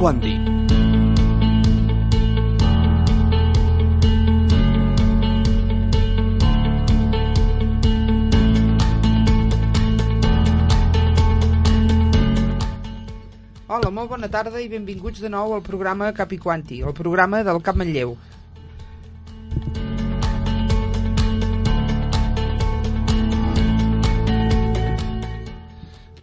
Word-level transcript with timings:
Quanti. 0.00 0.30
Hola, 13.68 13.90
molt 13.92 14.08
bona 14.08 14.30
tarda 14.32 14.56
i 14.56 14.70
benvinguts 14.72 15.20
de 15.20 15.28
nou 15.28 15.52
al 15.52 15.60
programa 15.60 16.08
Capi 16.16 16.40
Quanti, 16.40 16.80
el 16.80 16.96
programa 16.96 17.44
del 17.44 17.60
Cap 17.60 17.76
Manlleu. 17.76 18.16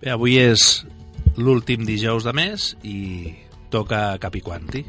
Bé, 0.02 0.10
avui 0.18 0.42
és 0.42 0.72
l'últim 1.38 1.86
dijous 1.86 2.26
de 2.26 2.34
mes 2.34 2.74
i 2.82 2.98
toca 3.74 4.18
Capi 4.22 4.42
Quanti, 4.42 4.84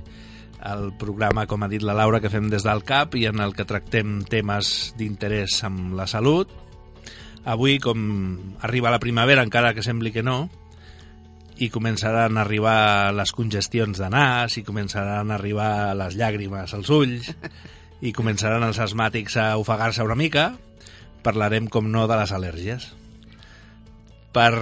el 0.68 0.92
programa, 0.98 1.46
com 1.46 1.62
ha 1.62 1.70
dit 1.70 1.82
la 1.86 1.94
Laura, 1.94 2.20
que 2.20 2.30
fem 2.32 2.48
des 2.50 2.64
del 2.66 2.82
CAP 2.86 3.18
i 3.20 3.26
en 3.30 3.40
el 3.40 3.54
que 3.54 3.66
tractem 3.68 4.22
temes 4.28 4.92
d'interès 4.98 5.60
amb 5.68 5.94
la 5.98 6.08
salut. 6.10 6.50
Avui, 7.48 7.78
com 7.80 8.00
arriba 8.66 8.92
la 8.92 9.00
primavera, 9.02 9.44
encara 9.46 9.72
que 9.74 9.86
sembli 9.86 10.12
que 10.12 10.26
no, 10.26 10.48
i 11.58 11.70
començaran 11.74 12.36
a 12.36 12.44
arribar 12.44 13.10
les 13.14 13.32
congestions 13.34 13.98
de 13.98 14.08
nas 14.12 14.54
i 14.58 14.64
començaran 14.66 15.30
a 15.30 15.38
arribar 15.38 15.94
les 15.98 16.14
llàgrimes 16.18 16.74
als 16.74 16.90
ulls 16.94 17.32
i 17.98 18.12
començaran 18.14 18.62
els 18.62 18.78
asmàtics 18.78 19.34
a 19.42 19.48
ofegar-se 19.58 20.06
una 20.06 20.14
mica, 20.18 20.52
parlarem, 21.26 21.66
com 21.66 21.90
no, 21.90 22.06
de 22.06 22.18
les 22.20 22.32
al·lèrgies. 22.34 22.86
Per 24.34 24.52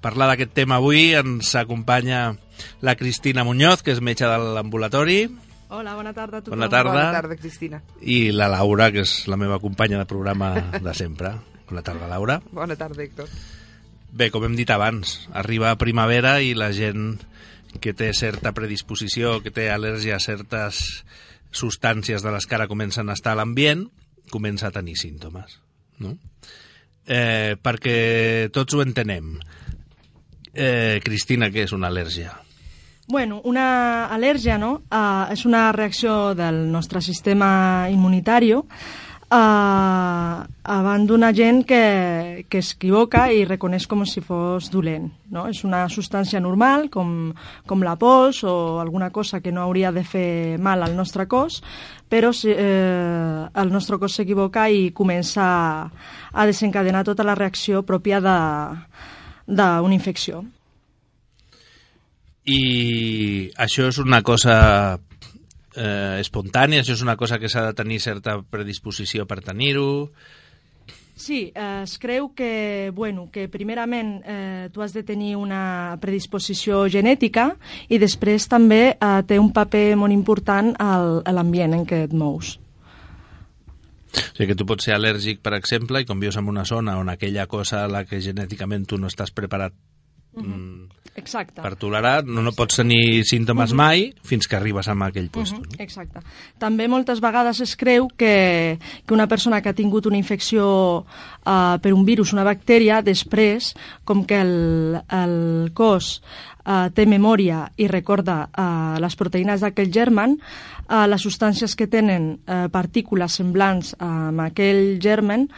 parlar 0.00 0.30
d'aquest 0.30 0.54
tema 0.56 0.78
avui 0.78 1.12
ens 1.18 1.52
acompanya 1.60 2.38
la 2.80 2.96
Cristina 2.96 3.44
Muñoz, 3.44 3.82
que 3.82 3.92
és 3.92 4.00
metge 4.00 4.26
de 4.26 4.38
l'ambulatori, 4.56 5.20
Hola, 5.68 5.92
bona 5.98 6.14
tarda 6.16 6.38
a 6.38 6.40
tothom. 6.40 6.56
Bona 6.56 6.70
tarda. 6.72 6.92
Bona 6.94 7.12
tarda, 7.12 7.36
Cristina. 7.36 7.82
i 8.00 8.30
la 8.32 8.46
Laura, 8.48 8.86
que 8.90 9.02
és 9.04 9.26
la 9.28 9.36
meva 9.36 9.58
companya 9.60 9.98
de 10.00 10.06
programa 10.08 10.54
de 10.80 10.94
sempre. 10.96 11.34
Bona 11.68 11.82
tarda, 11.84 12.08
Laura. 12.08 12.38
Bona 12.56 12.76
tarda, 12.80 13.02
Héctor. 13.04 13.28
Bé, 14.08 14.30
com 14.32 14.46
hem 14.46 14.56
dit 14.56 14.70
abans, 14.72 15.28
arriba 15.36 15.74
primavera 15.76 16.38
i 16.40 16.54
la 16.56 16.70
gent 16.72 17.18
que 17.84 17.92
té 17.92 18.14
certa 18.16 18.54
predisposició, 18.56 19.42
que 19.44 19.52
té 19.52 19.68
al·lèrgia 19.68 20.16
a 20.16 20.24
certes 20.24 21.04
substàncies 21.52 22.24
de 22.24 22.32
les 22.32 22.48
que 22.48 22.56
ara 22.56 22.68
comencen 22.68 23.12
a 23.12 23.16
estar 23.18 23.36
a 23.36 23.42
l'ambient, 23.42 23.90
comença 24.32 24.68
a 24.68 24.72
tenir 24.72 24.96
símptomes. 24.96 25.60
No? 26.00 26.16
Eh, 27.04 27.56
perquè 27.60 28.48
tots 28.56 28.72
ho 28.72 28.80
entenem. 28.80 29.36
Eh, 30.54 31.00
Cristina, 31.04 31.52
què 31.52 31.68
és 31.68 31.76
una 31.76 31.92
al·lèrgia? 31.92 32.32
Bueno, 33.08 33.40
una 33.48 34.06
al·lèrgia 34.12 34.58
no? 34.60 34.82
uh, 34.92 35.32
és 35.32 35.46
una 35.48 35.70
reacció 35.72 36.34
del 36.36 36.66
nostre 36.68 37.00
sistema 37.00 37.88
immunitari 37.88 38.50
uh, 38.52 38.64
davant 40.60 41.06
d'una 41.08 41.30
gent 41.32 41.62
que, 41.64 42.44
que 42.52 42.60
s'equivoca 42.60 43.30
i 43.32 43.46
reconeix 43.48 43.86
com 43.88 44.04
si 44.04 44.20
fos 44.20 44.68
dolent. 44.68 45.08
No? 45.32 45.46
És 45.48 45.62
una 45.64 45.86
substància 45.88 46.36
normal, 46.44 46.90
com, 46.92 47.32
com 47.64 47.80
la 47.80 47.96
pols 47.96 48.42
o 48.44 48.76
alguna 48.82 49.08
cosa 49.08 49.40
que 49.40 49.56
no 49.56 49.64
hauria 49.64 49.88
de 49.88 50.04
fer 50.04 50.58
mal 50.60 50.84
al 50.84 50.92
nostre 50.92 51.24
cos, 51.32 51.62
però 52.12 52.28
eh, 52.44 53.48
el 53.48 53.72
nostre 53.72 53.96
cos 53.96 54.20
s'equivoca 54.20 54.68
i 54.68 54.92
comença 54.92 55.48
a, 55.88 56.44
desencadenar 56.44 57.06
tota 57.08 57.24
la 57.24 57.40
reacció 57.40 57.80
pròpia 57.88 58.20
d'una 58.20 59.96
infecció. 59.96 60.44
I 62.48 63.50
això 63.60 63.88
és 63.90 63.98
una 64.00 64.22
cosa 64.24 64.56
eh, 65.76 66.18
espontània, 66.22 66.80
això 66.82 66.96
és 66.96 67.04
una 67.04 67.16
cosa 67.20 67.38
que 67.38 67.50
s'ha 67.52 67.66
de 67.68 67.76
tenir 67.76 68.00
certa 68.00 68.38
predisposició 68.40 69.26
per 69.28 69.42
tenir-ho. 69.44 70.08
Sí, 71.18 71.50
eh, 71.52 71.82
es 71.82 71.98
creu 71.98 72.30
que, 72.32 72.92
bueno, 72.94 73.26
que 73.32 73.48
primerament 73.50 74.22
eh, 74.24 74.68
tu 74.72 74.82
has 74.82 74.94
de 74.94 75.02
tenir 75.02 75.34
una 75.36 75.98
predisposició 76.00 76.86
genètica 76.88 77.50
i 77.90 77.98
després 77.98 78.46
també 78.48 78.94
eh, 78.94 79.10
té 79.26 79.40
un 79.42 79.50
paper 79.52 79.96
molt 79.98 80.14
important 80.14 80.72
al, 80.78 81.18
a 81.26 81.34
l'ambient 81.34 81.74
en 81.74 81.84
què 81.84 82.04
et 82.06 82.14
mous. 82.14 82.54
O 84.08 84.36
sigui 84.38 84.52
que 84.52 84.56
tu 84.56 84.64
pots 84.64 84.86
ser 84.86 84.94
al·lèrgic, 84.94 85.42
per 85.42 85.52
exemple, 85.58 86.00
i 86.00 86.06
com 86.06 86.22
vius 86.22 86.38
en 86.38 86.48
una 86.48 86.64
zona 86.64 86.96
on 87.02 87.10
aquella 87.10 87.44
cosa 87.50 87.82
a 87.84 87.90
la 87.90 88.06
que 88.06 88.22
genèticament 88.24 88.86
tu 88.86 88.96
no 88.96 89.10
estàs 89.10 89.34
preparat 89.34 89.74
mm, 90.36 90.98
Exacte. 91.18 91.60
per 91.62 91.74
tolerar, 91.76 92.22
no, 92.24 92.42
no 92.42 92.52
pots 92.56 92.78
tenir 92.78 93.24
símptomes 93.28 93.74
mai 93.76 94.08
fins 94.26 94.48
que 94.48 94.56
arribes 94.56 94.88
a 94.88 94.94
aquell 95.08 95.28
lloc. 95.34 95.50
Mhm, 95.50 95.80
Exacte. 95.82 96.22
També 96.58 96.88
moltes 96.88 97.20
vegades 97.20 97.60
es 97.60 97.74
creu 97.76 98.08
que, 98.16 98.78
que 99.04 99.14
una 99.14 99.28
persona 99.28 99.60
que 99.60 99.68
ha 99.68 99.76
tingut 99.76 100.06
una 100.06 100.16
infecció 100.16 101.04
uh, 101.04 101.78
per 101.82 101.92
un 101.92 102.04
virus, 102.04 102.32
una 102.32 102.46
bactèria, 102.46 103.02
després, 103.02 103.74
com 104.04 104.24
que 104.24 104.40
el, 104.40 105.00
el 105.10 105.72
cos 105.74 106.20
uh, 106.64 106.88
té 106.94 107.06
memòria 107.06 107.66
i 107.76 107.88
recorda 107.90 108.44
uh, 108.46 108.98
les 109.02 109.18
proteïnes 109.18 109.64
d'aquell 109.64 109.90
germen, 109.92 110.38
uh, 110.86 111.06
les 111.10 111.22
substàncies 111.24 111.74
que 111.74 111.90
tenen 111.90 112.36
uh, 112.38 112.68
partícules 112.72 113.40
semblants 113.40 113.94
amb 113.98 114.46
aquell 114.46 114.98
germen 115.02 115.48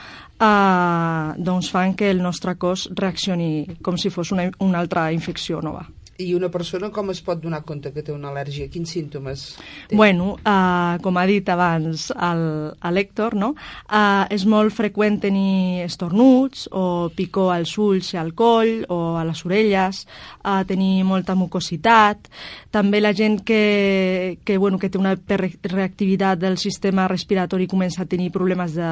uh, 0.41 1.37
doncs 1.37 1.71
fan 1.71 1.95
que 1.95 2.11
el 2.11 2.23
nostre 2.23 2.57
cos 2.59 2.89
reaccioni 2.97 3.79
com 3.83 3.97
si 4.01 4.11
fos 4.11 4.33
una, 4.33 4.49
una 4.61 4.81
altra 4.81 5.11
infecció 5.13 5.61
nova. 5.63 5.87
I 6.21 6.35
una 6.37 6.51
persona 6.53 6.91
com 6.93 7.11
es 7.13 7.23
pot 7.25 7.41
donar 7.41 7.63
compte 7.67 7.93
que 7.95 8.05
té 8.05 8.13
una 8.13 8.31
al·lèrgia? 8.31 8.69
Quins 8.73 8.93
símptomes 8.93 9.45
té? 9.89 9.97
Bueno, 9.97 10.35
uh, 10.41 10.99
com 11.03 11.17
ha 11.17 11.25
dit 11.29 11.49
abans 11.49 12.11
el 12.13 13.01
Héctor, 13.01 13.37
no? 13.41 13.53
uh, 13.55 14.27
és 14.33 14.45
molt 14.45 14.75
freqüent 14.77 15.21
tenir 15.25 15.87
estornuts 15.87 16.67
o 16.77 17.09
picor 17.17 17.55
als 17.55 17.73
ulls 17.81 18.13
i 18.15 18.21
al 18.21 18.35
coll 18.37 18.85
o 18.93 19.01
a 19.21 19.25
les 19.29 19.45
orelles, 19.49 20.05
uh, 20.45 20.61
tenir 20.69 21.05
molta 21.09 21.37
mucositat. 21.39 22.31
També 22.71 23.01
la 23.01 23.15
gent 23.17 23.41
que, 23.47 24.39
que, 24.45 24.59
bueno, 24.59 24.79
que 24.79 24.91
té 24.91 25.01
una 25.01 25.17
reactivitat 25.17 26.41
del 26.41 26.59
sistema 26.61 27.09
respiratori 27.11 27.69
comença 27.71 28.05
a 28.05 28.11
tenir 28.11 28.31
problemes 28.35 28.77
de 28.77 28.91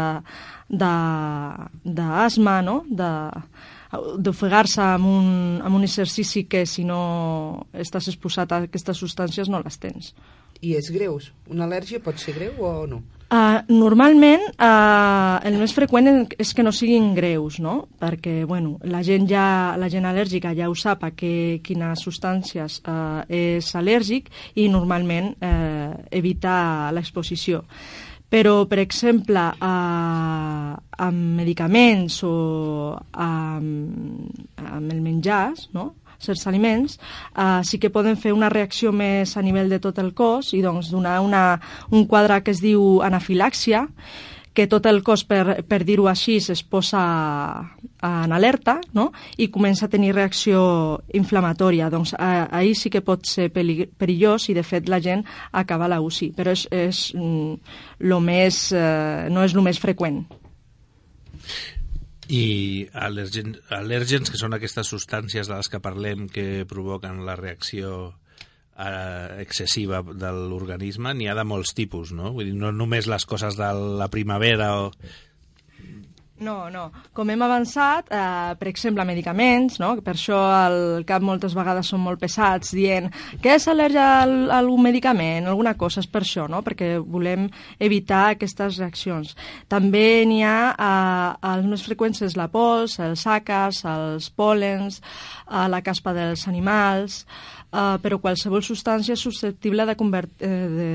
d'asma, 0.69 2.61
no? 2.63 2.83
De, 2.89 3.09
d'ofegar-se 3.93 4.83
amb, 4.85 5.07
un, 5.09 5.29
amb 5.65 5.79
un 5.79 5.87
exercici 5.87 6.45
que 6.45 6.65
si 6.67 6.85
no 6.85 7.67
estàs 7.73 8.11
exposat 8.13 8.53
a 8.53 8.65
aquestes 8.69 9.01
substàncies 9.01 9.49
no 9.49 9.63
les 9.65 9.79
tens. 9.81 10.13
I 10.61 10.75
és 10.79 10.91
greus? 10.91 11.31
Una 11.49 11.69
al·lèrgia 11.69 12.03
pot 12.03 12.19
ser 12.19 12.35
greu 12.37 12.59
o 12.67 12.73
no? 12.91 13.05
Uh, 13.29 13.61
normalment 13.69 14.41
uh, 14.57 15.37
el 15.45 15.59
més 15.61 15.75
freqüent 15.77 16.09
és 16.41 16.55
que 16.57 16.65
no 16.65 16.73
siguin 16.73 17.11
greus, 17.13 17.59
no? 17.61 17.83
Perquè 18.01 18.47
bueno, 18.49 18.79
la 18.89 19.03
gent 19.05 19.29
ja 19.29 19.77
la 19.77 19.91
gent 19.93 20.09
al·lèrgica 20.09 20.55
ja 20.57 20.71
ho 20.71 20.77
sap 20.79 21.05
a 21.05 21.11
que, 21.13 21.61
quines 21.61 22.07
substàncies 22.07 22.81
uh, 22.89 23.21
és 23.29 23.69
al·lèrgic 23.77 24.33
i 24.57 24.71
normalment 24.73 25.35
uh, 25.45 25.93
evita 26.09 26.89
l'exposició. 26.97 27.67
Però, 28.29 28.67
per 28.69 28.79
exemple, 28.83 29.41
uh, 29.65 30.75
amb 31.01 31.39
medicaments 31.39 32.21
o 32.29 32.35
amb, 33.13 34.45
amb 34.61 34.93
el 34.93 35.01
menjars, 35.01 35.71
no? 35.73 35.95
certs 36.19 36.49
aliments, 36.51 36.99
uh, 37.39 37.63
sí 37.63 37.79
que 37.79 37.93
poden 37.95 38.19
fer 38.19 38.33
una 38.35 38.51
reacció 38.51 38.91
més 38.93 39.37
a 39.39 39.43
nivell 39.47 39.71
de 39.71 39.79
tot 39.79 40.01
el 40.03 40.11
cos 40.19 40.51
i 40.57 40.63
doncs 40.65 40.91
donar 40.91 41.21
una, 41.23 41.61
un 41.95 42.09
quadre 42.11 42.41
que 42.43 42.51
es 42.51 42.61
diu 42.61 42.99
anafilàxia, 43.07 43.87
que 44.59 44.67
tot 44.67 44.89
el 44.91 45.05
cos, 45.07 45.23
per, 45.23 45.61
per 45.71 45.85
dir-ho 45.87 46.09
així, 46.11 46.41
es 46.43 46.65
posa 46.67 46.99
en 48.03 48.33
alerta 48.35 48.81
no? 48.91 49.13
i 49.39 49.47
comença 49.55 49.87
a 49.87 49.93
tenir 49.93 50.11
reacció 50.17 50.99
inflamatòria. 51.15 51.87
Doncs 51.95 52.17
eh, 52.19 52.43
ahir 52.59 52.75
sí 52.75 52.91
que 52.91 53.05
pot 53.07 53.23
ser 53.31 53.53
perillós 53.55 54.49
i, 54.51 54.57
de 54.59 54.65
fet, 54.67 54.91
la 54.91 54.99
gent 55.05 55.23
acaba 55.55 55.87
a 55.87 55.93
la 55.95 56.01
UCI, 56.03 56.33
però 56.35 56.57
és, 56.57 56.67
és 56.75 57.05
mm, 57.15 57.77
lo 58.11 58.19
més, 58.19 58.65
eh, 58.75 59.29
no 59.31 59.47
és 59.47 59.55
el 59.55 59.63
més 59.63 59.79
freqüent. 59.79 60.25
I 62.29 62.45
al·lèrgens, 62.99 64.27
que 64.27 64.43
són 64.43 64.59
aquestes 64.59 64.91
substàncies 64.91 65.47
de 65.47 65.55
les 65.55 65.71
que 65.71 65.79
parlem 65.81 66.27
que 66.27 66.67
provoquen 66.67 67.23
la 67.31 67.39
reacció 67.39 68.11
eh, 68.79 69.41
excessiva 69.43 70.03
de 70.03 70.31
l'organisme, 70.33 71.13
n'hi 71.15 71.29
ha 71.29 71.37
de 71.39 71.45
molts 71.47 71.75
tipus, 71.77 72.13
no? 72.15 72.33
Vull 72.37 72.53
dir, 72.53 72.59
no 72.59 72.73
només 72.75 73.11
les 73.11 73.27
coses 73.29 73.59
de 73.59 73.71
la 74.01 74.09
primavera 74.13 74.71
o 74.85 74.93
No, 76.41 76.69
no. 76.71 76.85
Com 77.17 77.31
hem 77.33 77.43
avançat, 77.43 78.13
eh, 78.15 78.55
per 78.59 78.69
exemple, 78.71 79.05
medicaments, 79.05 79.81
no? 79.83 79.97
per 80.05 80.15
això 80.15 80.39
el 80.69 81.05
cap 81.09 81.25
moltes 81.25 81.57
vegades 81.59 81.91
són 81.91 82.05
molt 82.05 82.21
pesats, 82.23 82.71
dient 82.77 83.11
que 83.43 83.57
és 83.57 83.67
al·lèrgia 83.67 84.05
a 84.23 84.59
algun 84.59 84.85
medicament, 84.87 85.49
alguna 85.51 85.75
cosa, 85.75 85.99
és 86.05 86.07
per 86.07 86.23
això, 86.23 86.47
no? 86.51 86.63
perquè 86.63 86.95
volem 87.03 87.49
evitar 87.83 88.29
aquestes 88.37 88.79
reaccions. 88.79 89.35
També 89.69 90.25
n'hi 90.31 90.45
ha, 90.47 90.59
eh, 90.79 91.53
els 91.55 91.67
més 91.67 91.87
freqüents 91.89 92.23
és 92.23 92.39
la 92.39 92.47
pols, 92.53 93.01
els 93.03 93.27
àcars, 93.27 93.83
els 93.91 94.31
pòlens, 94.31 95.03
eh, 95.51 95.67
la 95.69 95.83
caspa 95.83 96.15
dels 96.15 96.47
animals, 96.47 97.25
Uh, 97.69 97.99
però 98.01 98.17
qualsevol 98.17 98.63
substància 98.65 99.13
és 99.13 99.21
susceptible 99.21 99.85
de, 99.85 99.93
eh, 99.93 100.53
de, 100.73 100.87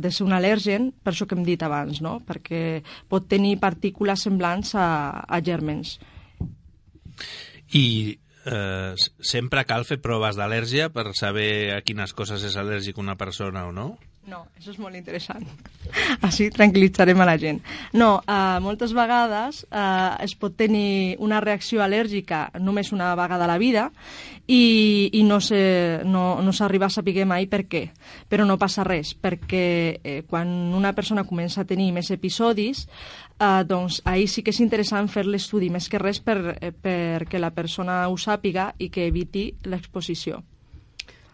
de 0.00 0.10
ser 0.10 0.24
un 0.24 0.32
al·lèrgen, 0.32 0.86
per 1.04 1.12
això 1.12 1.26
que 1.28 1.36
hem 1.36 1.42
dit 1.44 1.60
abans, 1.60 1.98
no? 2.00 2.14
perquè 2.24 2.80
pot 3.12 3.26
tenir 3.28 3.58
partícules 3.60 4.24
semblants 4.24 4.72
a, 4.72 4.83
a 4.84 5.40
gèrmens. 5.44 5.98
I 7.74 7.86
eh, 8.46 8.94
sempre 9.20 9.64
cal 9.68 9.86
fer 9.88 10.00
proves 10.02 10.38
d'al·lèrgia 10.38 10.90
per 10.94 11.10
saber 11.18 11.74
a 11.76 11.82
quines 11.86 12.14
coses 12.16 12.44
és 12.44 12.58
al·lèrgic 12.60 13.00
una 13.00 13.16
persona 13.20 13.66
o 13.68 13.72
no? 13.72 13.94
No, 14.24 14.46
això 14.56 14.70
és 14.72 14.78
molt 14.80 14.96
interessant. 14.96 15.44
Així 16.26 16.46
tranquil·litzarem 16.52 17.20
a 17.20 17.26
la 17.28 17.36
gent. 17.40 17.58
No, 17.92 18.22
eh, 18.24 18.60
moltes 18.64 18.94
vegades 18.96 19.64
eh, 19.68 20.24
es 20.24 20.32
pot 20.40 20.56
tenir 20.56 21.16
una 21.20 21.42
reacció 21.44 21.82
al·lèrgica 21.84 22.46
només 22.56 22.92
una 22.96 23.12
vegada 23.20 23.44
a 23.44 23.50
la 23.50 23.58
vida 23.60 23.90
i, 24.46 25.10
i 25.12 25.22
no 25.28 25.42
s'arriba 25.44 26.08
no, 26.08 26.24
no 26.40 26.54
a 26.54 26.88
saber 26.96 27.26
mai 27.28 27.46
per 27.52 27.66
què. 27.68 27.84
Però 28.28 28.48
no 28.48 28.56
passa 28.60 28.84
res, 28.88 29.12
perquè 29.12 29.66
eh, 30.00 30.22
quan 30.28 30.48
una 30.72 30.94
persona 30.96 31.26
comença 31.28 31.60
a 31.60 31.68
tenir 31.68 31.92
més 31.92 32.10
episodis, 32.10 32.86
eh, 33.40 33.62
doncs 33.68 34.00
ahir 34.04 34.28
sí 34.28 34.42
que 34.42 34.54
és 34.54 34.62
interessant 34.64 35.08
fer 35.08 35.26
l'estudi, 35.26 35.70
més 35.70 35.88
que 35.88 36.00
res 36.02 36.20
per, 36.24 36.38
eh, 36.60 36.72
perquè 36.72 37.40
la 37.40 37.52
persona 37.54 38.04
ho 38.08 38.16
sàpiga 38.16 38.72
i 38.78 38.90
que 38.90 39.08
eviti 39.10 39.50
l'exposició 39.68 40.42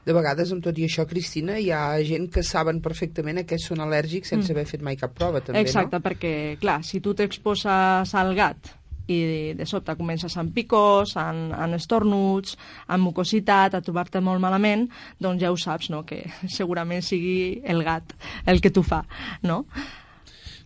de 0.01 0.17
vegades 0.17 0.51
amb 0.55 0.65
tot 0.65 0.79
i 0.81 0.87
això, 0.89 1.05
Cristina, 1.09 1.59
hi 1.61 1.71
ha 1.77 2.01
gent 2.07 2.31
que 2.33 2.43
saben 2.47 2.81
perfectament 2.83 3.43
a 3.43 3.47
què 3.47 3.59
són 3.61 3.83
al·lèrgics 3.85 4.33
sense 4.33 4.49
mm. 4.49 4.57
haver 4.57 4.67
fet 4.67 4.85
mai 4.87 4.97
cap 4.99 5.13
prova, 5.17 5.43
també, 5.45 5.61
Exacte, 5.61 5.99
no? 5.99 6.05
perquè, 6.05 6.35
clar, 6.61 6.81
si 6.87 7.03
tu 7.05 7.15
t'exposes 7.15 8.15
al 8.17 8.35
gat 8.39 8.73
i 9.11 9.21
de 9.59 9.67
sobte 9.67 9.97
comences 9.99 10.37
amb 10.39 10.53
picors, 10.55 11.17
amb, 11.19 11.55
amb 11.57 11.77
estornuts, 11.77 12.57
amb 12.87 13.09
mucositat, 13.09 13.75
a 13.75 13.83
trobar-te 13.85 14.23
molt 14.23 14.43
malament, 14.43 14.87
doncs 15.19 15.43
ja 15.43 15.51
ho 15.51 15.59
saps, 15.59 15.91
no?, 15.91 16.05
que 16.07 16.23
segurament 16.59 17.05
sigui 17.05 17.61
el 17.67 17.85
gat 17.87 18.15
el 18.51 18.63
que 18.63 18.73
t'ho 18.73 18.87
fa, 18.87 19.03
no? 19.43 19.65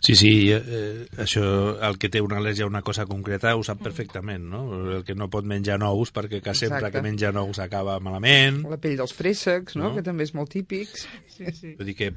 Sí, 0.04 0.14
sí, 0.20 0.52
eh, 0.52 1.06
això, 1.16 1.44
el 1.88 1.96
que 1.96 2.10
té 2.12 2.20
una 2.20 2.36
al·lèrgia 2.36 2.66
a 2.66 2.68
una 2.68 2.82
cosa 2.84 3.06
concreta 3.08 3.54
ho 3.56 3.62
sap 3.64 3.80
perfectament, 3.80 4.44
no? 4.52 4.60
El 4.98 5.04
que 5.06 5.16
no 5.16 5.30
pot 5.32 5.48
menjar 5.48 5.78
nous 5.80 6.12
perquè 6.12 6.42
que 6.44 6.52
sempre 6.52 6.82
Exacte. 6.82 6.98
que 6.98 7.04
menja 7.06 7.32
nous 7.32 7.60
acaba 7.62 7.96
malament. 8.04 8.60
La 8.68 8.76
pell 8.82 8.98
dels 9.00 9.16
préssecs, 9.16 9.78
no? 9.80 9.88
no? 9.88 9.94
Que 9.96 10.04
també 10.04 10.26
és 10.28 10.34
molt 10.36 10.52
típic. 10.52 10.92
Sí, 11.32 11.48
sí. 11.56 11.72
Vull 11.78 11.88
dir 11.88 11.96
que 12.02 12.10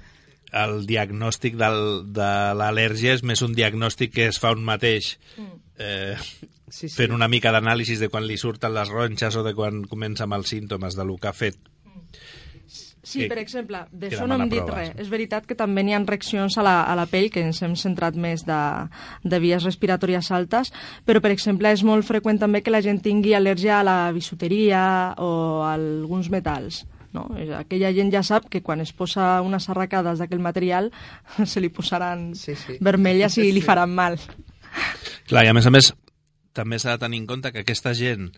el 0.52 0.84
diagnòstic 0.88 1.56
del, 1.60 1.80
de 2.16 2.28
l'al·lèrgia 2.60 3.16
és 3.16 3.24
més 3.24 3.42
un 3.44 3.56
diagnòstic 3.56 4.14
que 4.20 4.28
es 4.34 4.40
fa 4.40 4.52
un 4.56 4.68
mateix 4.68 5.14
mm. 5.38 5.58
eh, 5.80 6.20
sí, 6.68 6.88
sí. 6.88 6.94
fent 6.96 7.16
una 7.16 7.32
mica 7.32 7.52
d'anàlisis 7.56 8.04
de 8.04 8.12
quan 8.12 8.28
li 8.28 8.38
surten 8.40 8.76
les 8.76 8.92
ronxes 8.92 9.40
o 9.40 9.44
de 9.48 9.56
quan 9.56 9.84
comença 9.88 10.28
amb 10.28 10.38
els 10.40 10.52
símptomes 10.56 10.96
de 10.96 11.08
lo 11.08 11.18
que 11.20 11.32
ha 11.32 11.36
fet 11.36 11.60
Sí, 13.08 13.24
per 13.32 13.38
exemple, 13.40 13.86
d'això 13.96 14.26
no 14.28 14.36
hem 14.36 14.50
dit 14.52 14.60
proves. 14.60 14.90
res. 14.90 15.06
És 15.06 15.08
veritat 15.12 15.46
que 15.48 15.56
també 15.56 15.84
n'hi 15.86 15.94
ha 15.96 16.02
reaccions 16.04 16.58
a 16.60 16.64
la, 16.66 16.76
a 16.92 16.96
la 17.00 17.06
pell, 17.08 17.30
que 17.32 17.40
ens 17.46 17.62
hem 17.64 17.78
centrat 17.80 18.18
més 18.20 18.44
de, 18.48 18.58
de 19.24 19.40
vies 19.40 19.64
respiratòries 19.64 20.28
altes, 20.36 20.74
però, 21.08 21.22
per 21.24 21.32
exemple, 21.32 21.72
és 21.72 21.86
molt 21.88 22.04
freqüent 22.08 22.42
també 22.42 22.60
que 22.66 22.74
la 22.74 22.82
gent 22.84 23.00
tingui 23.06 23.32
al·lèrgia 23.38 23.78
a 23.80 23.86
la 23.88 23.98
bisuteria 24.12 24.82
o 25.24 25.30
a 25.64 25.72
alguns 25.78 26.28
metalls. 26.34 26.82
No? 27.16 27.24
Aquella 27.56 27.94
gent 27.96 28.12
ja 28.12 28.26
sap 28.28 28.50
que 28.52 28.62
quan 28.62 28.84
es 28.84 28.92
posa 28.92 29.38
unes 29.46 29.70
arracades 29.72 30.20
d'aquell 30.20 30.44
material 30.44 30.92
se 31.54 31.64
li 31.64 31.72
posaran 31.72 32.34
sí, 32.36 32.58
sí. 32.60 32.76
vermelles 32.84 33.40
i 33.40 33.48
li 33.56 33.64
faran 33.64 33.96
mal. 33.96 34.20
Clar, 35.32 35.48
i 35.48 35.54
a 35.54 35.56
més 35.56 35.66
a 35.66 35.72
més, 35.72 35.94
també 36.52 36.76
s'ha 36.76 36.98
de 36.98 37.06
tenir 37.06 37.24
en 37.24 37.32
compte 37.32 37.54
que 37.56 37.64
aquesta 37.64 37.96
gent 37.96 38.34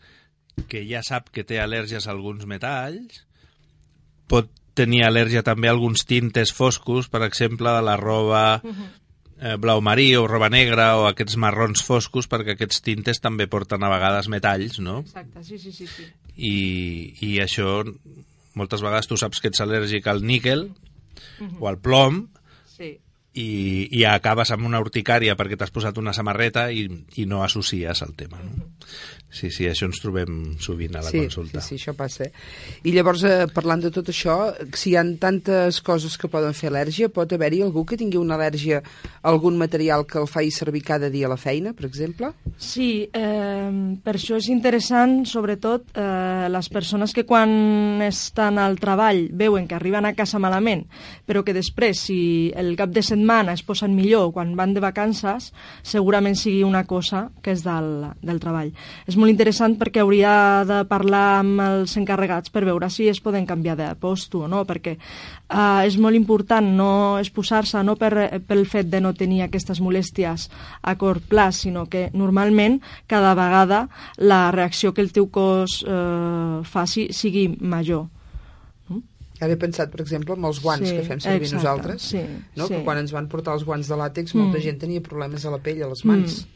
que 0.69 0.86
ja 0.86 1.01
sap 1.01 1.33
que 1.33 1.42
té 1.48 1.57
al·lèrgies 1.57 2.06
a 2.06 2.13
alguns 2.13 2.45
metalls 2.45 3.24
pot 4.30 4.54
tenir 4.79 5.03
al·lèrgia 5.05 5.43
també 5.45 5.69
a 5.69 5.75
alguns 5.75 6.07
tintes 6.07 6.53
foscos, 6.55 7.11
per 7.11 7.21
exemple, 7.27 7.69
de 7.75 7.83
la 7.85 7.97
roba 7.99 8.43
eh, 9.39 9.55
blau 9.59 9.81
marí 9.81 10.11
o 10.15 10.27
roba 10.27 10.49
negra 10.51 10.93
o 10.99 11.05
aquests 11.09 11.37
marrons 11.39 11.83
foscos, 11.85 12.27
perquè 12.31 12.55
aquests 12.55 12.83
tintes 12.85 13.21
també 13.23 13.47
porten 13.51 13.83
a 13.83 13.91
vegades 13.91 14.29
metalls, 14.31 14.79
no? 14.83 14.99
Exacte, 15.05 15.43
sí, 15.47 15.59
sí, 15.61 15.73
sí. 15.75 15.87
sí. 15.87 16.07
I, 16.35 16.55
I 17.25 17.31
això, 17.43 17.81
moltes 18.59 18.83
vegades 18.85 19.09
tu 19.09 19.19
saps 19.19 19.41
que 19.41 19.51
ets 19.51 19.63
al·lèrgic 19.63 20.07
al 20.07 20.23
níquel 20.23 20.69
uh 20.69 20.73
-huh. 21.39 21.55
o 21.59 21.67
al 21.67 21.79
plom. 21.79 22.27
I, 23.39 23.88
i 23.95 24.03
acabes 24.07 24.51
amb 24.53 24.68
una 24.68 24.81
urticària 24.83 25.36
perquè 25.39 25.57
t'has 25.59 25.74
posat 25.74 25.97
una 26.01 26.13
samarreta 26.15 26.68
i, 26.71 26.86
i 27.21 27.25
no 27.30 27.44
associes 27.45 28.03
el 28.06 28.15
tema. 28.19 28.41
No? 28.44 28.68
Sí, 29.30 29.51
sí, 29.53 29.68
això 29.69 29.86
ens 29.86 30.00
trobem 30.01 30.56
sovint 30.62 30.95
a 30.97 31.03
la 31.06 31.12
sí, 31.12 31.21
consulta. 31.21 31.62
Sí, 31.62 31.75
sí, 31.75 31.83
això 31.83 31.94
passa. 31.97 32.25
I 32.81 32.94
llavors, 32.95 33.24
eh, 33.30 33.45
parlant 33.53 33.83
de 33.83 33.91
tot 33.94 34.09
això, 34.09 34.38
si 34.74 34.91
hi 34.91 34.95
ha 34.97 35.03
tantes 35.21 35.81
coses 35.86 36.18
que 36.18 36.31
poden 36.31 36.56
fer 36.57 36.71
al·lèrgia, 36.71 37.12
pot 37.13 37.31
haver-hi 37.36 37.62
algú 37.62 37.86
que 37.86 37.97
tingui 38.00 38.18
una 38.18 38.39
al·lèrgia 38.39 38.81
a 38.81 39.30
algun 39.30 39.59
material 39.62 40.07
que 40.09 40.18
el 40.19 40.27
faci 40.27 40.50
servir 40.56 40.81
cada 40.88 41.12
dia 41.13 41.30
a 41.30 41.33
la 41.35 41.38
feina, 41.38 41.75
per 41.77 41.85
exemple? 41.85 42.31
Sí, 42.57 43.06
eh, 43.13 43.69
per 44.03 44.15
això 44.18 44.39
és 44.42 44.50
interessant, 44.50 45.21
sobretot, 45.30 45.94
eh, 45.94 46.50
les 46.50 46.71
persones 46.74 47.13
que 47.13 47.27
quan 47.30 48.01
estan 48.07 48.57
al 48.57 48.80
treball 48.81 49.27
veuen 49.30 49.69
que 49.69 49.77
arriben 49.77 50.09
a 50.09 50.15
casa 50.18 50.42
malament, 50.42 50.88
però 51.30 51.45
que 51.45 51.53
després, 51.53 52.01
si 52.09 52.19
el 52.57 52.74
cap 52.80 52.89
de 52.89 53.06
setmana 53.06 53.28
es 53.29 53.61
posen 53.63 53.95
millor 53.95 54.31
quan 54.33 54.55
van 54.57 54.73
de 54.73 54.81
vacances, 54.81 55.51
segurament 55.83 56.35
sigui 56.35 56.63
una 56.65 56.83
cosa 56.89 57.27
que 57.43 57.53
és 57.53 57.63
del, 57.63 58.09
del 58.25 58.39
treball. 58.41 58.71
És 59.07 59.17
molt 59.19 59.29
interessant 59.29 59.77
perquè 59.79 60.01
hauria 60.01 60.65
de 60.65 60.81
parlar 60.89 61.39
amb 61.43 61.61
els 61.61 61.95
encarregats 61.99 62.49
per 62.49 62.65
veure 62.65 62.89
si 62.89 63.07
es 63.09 63.21
poden 63.21 63.45
canviar 63.45 63.77
de 63.77 63.91
posto 64.01 64.45
o 64.45 64.49
no, 64.49 64.63
perquè 64.65 64.97
uh, 64.97 65.85
és 65.85 65.99
molt 66.01 66.17
important 66.17 66.65
no 66.75 66.91
exposar-se 67.21 67.83
no 67.85 67.95
per, 67.99 68.41
pel 68.47 68.65
fet 68.65 68.89
de 68.89 69.01
no 69.01 69.13
tenir 69.13 69.43
aquestes 69.45 69.81
molèsties 69.81 70.49
a 70.81 70.95
curt 70.97 71.29
plaç, 71.29 71.63
sinó 71.65 71.85
que 71.85 72.09
normalment 72.13 72.79
cada 73.07 73.35
vegada 73.37 73.87
la 74.17 74.49
reacció 74.51 74.93
que 74.93 75.05
el 75.05 75.13
teu 75.13 75.29
cos 75.29 75.83
uh, 75.85 76.63
faci 76.65 77.09
sigui 77.13 77.49
major. 77.59 78.07
Ara 79.39 79.56
he 79.56 79.59
pensat, 79.59 79.91
per 79.91 80.03
exemple, 80.03 80.36
en 80.36 80.45
els 80.50 80.62
guants 80.63 80.83
sí, 80.83 80.95
que 80.97 81.07
fem 81.07 81.19
servir 81.24 81.47
exacte, 81.47 81.59
nosaltres, 81.62 82.07
sí, 82.12 82.24
no? 82.59 82.68
sí. 82.68 82.74
que 82.74 82.83
quan 82.83 83.00
ens 83.00 83.15
van 83.15 83.30
portar 83.31 83.56
els 83.56 83.63
guants 83.68 83.88
de 83.88 84.00
làtex 84.00 84.36
molta 84.36 84.57
mm. 84.57 84.63
gent 84.68 84.80
tenia 84.83 85.03
problemes 85.06 85.45
a 85.45 85.53
la 85.53 85.62
pell, 85.63 85.83
a 85.86 85.91
les 85.91 86.06
mans. 86.06 86.41
Mm 86.44 86.56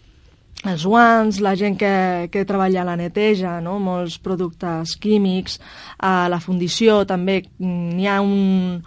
els 0.64 0.86
guants, 0.88 1.42
la 1.44 1.56
gent 1.60 1.76
que, 1.76 1.94
que 2.32 2.46
treballa 2.48 2.84
a 2.84 2.88
la 2.88 2.96
neteja, 2.96 3.58
no? 3.64 3.76
molts 3.84 4.16
productes 4.24 4.96
químics, 5.02 5.58
a 6.00 6.30
la 6.32 6.40
fundició 6.40 7.02
també 7.10 7.42
n'hi 7.60 8.08
ha 8.08 8.22
un, 8.24 8.80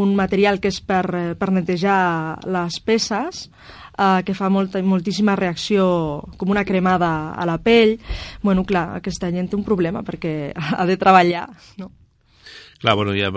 un 0.00 0.14
material 0.16 0.60
que 0.60 0.72
és 0.72 0.80
per, 0.80 1.36
per 1.36 1.50
netejar 1.52 1.98
les 2.48 2.80
peces, 2.80 3.44
eh, 3.98 4.22
que 4.24 4.36
fa 4.36 4.48
molta, 4.48 4.80
moltíssima 4.80 5.36
reacció, 5.36 5.84
com 6.40 6.54
una 6.54 6.64
cremada 6.64 7.34
a 7.36 7.46
la 7.48 7.58
pell. 7.60 7.98
bueno, 8.42 8.64
clar, 8.64 8.88
aquesta 8.96 9.30
gent 9.30 9.50
té 9.50 9.56
un 9.56 9.68
problema 9.68 10.02
perquè 10.02 10.54
ha 10.78 10.86
de 10.88 10.96
treballar, 10.96 11.48
no? 11.76 11.92
Clar, 12.78 12.94
bueno, 12.94 13.14
hi 13.14 13.24
ha, 13.26 13.30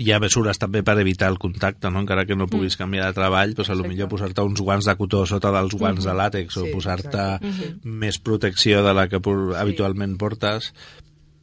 hi 0.00 0.12
ha 0.12 0.18
mesures 0.22 0.56
també 0.56 0.80
per 0.84 0.94
evitar 1.02 1.28
el 1.28 1.36
contacte, 1.40 1.90
no? 1.92 2.00
encara 2.00 2.24
que 2.24 2.36
no 2.38 2.46
puguis 2.48 2.72
mm. 2.74 2.80
canviar 2.80 3.08
de 3.10 3.16
treball, 3.18 3.52
doncs 3.56 3.70
a 3.70 3.76
lo 3.76 3.84
millor 3.84 4.08
posar-te 4.08 4.44
uns 4.48 4.62
guants 4.64 4.86
de 4.88 4.94
cotó 4.96 5.26
sota 5.28 5.50
dels 5.52 5.74
guants 5.74 6.00
mm 6.00 6.06
-hmm. 6.06 6.12
de 6.12 6.20
làtex 6.22 6.54
sí, 6.54 6.60
o 6.60 6.72
posar-te 6.72 7.24
mm 7.36 7.50
-hmm. 7.50 7.80
més 7.84 8.18
protecció 8.18 8.82
de 8.82 8.94
la 8.94 9.08
que 9.08 9.20
sí. 9.20 9.56
habitualment 9.56 10.16
portes 10.16 10.72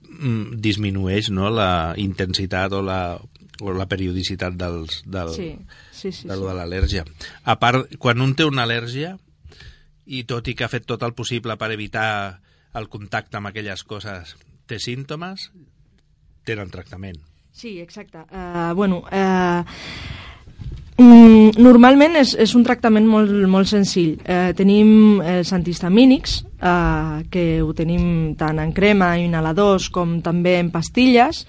mm, 0.09 0.57
disminueix 0.57 1.29
no? 1.29 1.51
la 1.51 1.93
intensitat 1.97 2.73
o 2.73 2.81
la, 2.81 3.19
o 3.61 3.73
la 3.73 3.85
periodicitat 3.85 4.53
dels, 4.53 5.03
del, 5.05 5.29
sí. 5.29 5.57
Sí, 5.91 6.11
sí, 6.11 6.27
de, 6.27 6.35
sí. 6.35 6.41
de 6.41 6.53
l'al·lèrgia. 6.53 7.05
A 7.43 7.59
part, 7.59 7.95
quan 7.99 8.21
un 8.21 8.33
té 8.33 8.45
una 8.45 8.63
al·lèrgia 8.63 9.17
i 10.05 10.23
tot 10.23 10.47
i 10.47 10.55
que 10.55 10.63
ha 10.63 10.71
fet 10.73 10.85
tot 10.85 11.03
el 11.03 11.13
possible 11.13 11.55
per 11.57 11.71
evitar 11.71 12.41
el 12.73 12.89
contacte 12.89 13.37
amb 13.37 13.47
aquelles 13.47 13.83
coses, 13.83 14.35
té 14.65 14.79
símptomes, 14.79 15.51
tenen 16.43 16.71
tractament. 16.73 17.32
Sí, 17.53 17.79
exacte. 17.79 18.25
Uh, 18.33 18.73
bueno, 18.75 19.03
uh, 19.13 19.63
Normalment 20.97 22.15
és, 22.19 22.35
és 22.37 22.51
un 22.53 22.63
tractament 22.65 23.05
molt, 23.09 23.31
molt 23.49 23.67
senzill. 23.69 24.13
Eh, 24.29 24.51
tenim 24.53 25.21
els 25.25 25.49
antihistamínics, 25.55 26.43
eh, 26.63 27.23
que 27.29 27.61
ho 27.61 27.73
tenim 27.75 28.35
tant 28.39 28.59
en 28.63 28.71
crema, 28.73 29.13
inhaladors, 29.19 29.89
com 29.93 30.15
també 30.23 30.55
en 30.61 30.71
pastilles, 30.71 31.43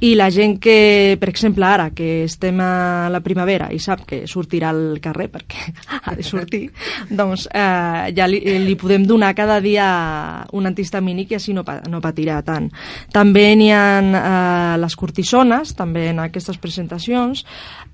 i 0.00 0.14
la 0.14 0.30
gent 0.30 0.58
que, 0.62 1.16
per 1.20 1.30
exemple, 1.32 1.66
ara, 1.66 1.90
que 1.96 2.24
estem 2.24 2.60
a 2.62 3.08
la 3.12 3.22
primavera 3.24 3.70
i 3.74 3.80
sap 3.82 4.06
que 4.08 4.22
sortirà 4.30 4.70
al 4.70 5.00
carrer 5.02 5.28
perquè 5.32 5.66
ha 6.04 6.14
de 6.16 6.26
sortir, 6.26 6.62
doncs 7.10 7.48
eh, 7.50 8.10
ja 8.16 8.28
li, 8.30 8.40
li 8.64 8.76
podem 8.80 9.06
donar 9.08 9.32
cada 9.34 9.60
dia 9.64 10.46
un 10.56 10.70
antihistamínic 10.70 11.34
i 11.34 11.40
així 11.40 11.54
no, 11.56 11.64
no 11.90 12.02
patirà 12.04 12.40
tant. 12.46 12.70
També 13.12 13.48
n'hi 13.58 13.70
ha 13.74 13.84
eh, 14.00 14.78
les 14.80 14.96
cortisones, 14.96 15.74
també 15.78 16.08
en 16.14 16.22
aquestes 16.22 16.60
presentacions, 16.62 17.44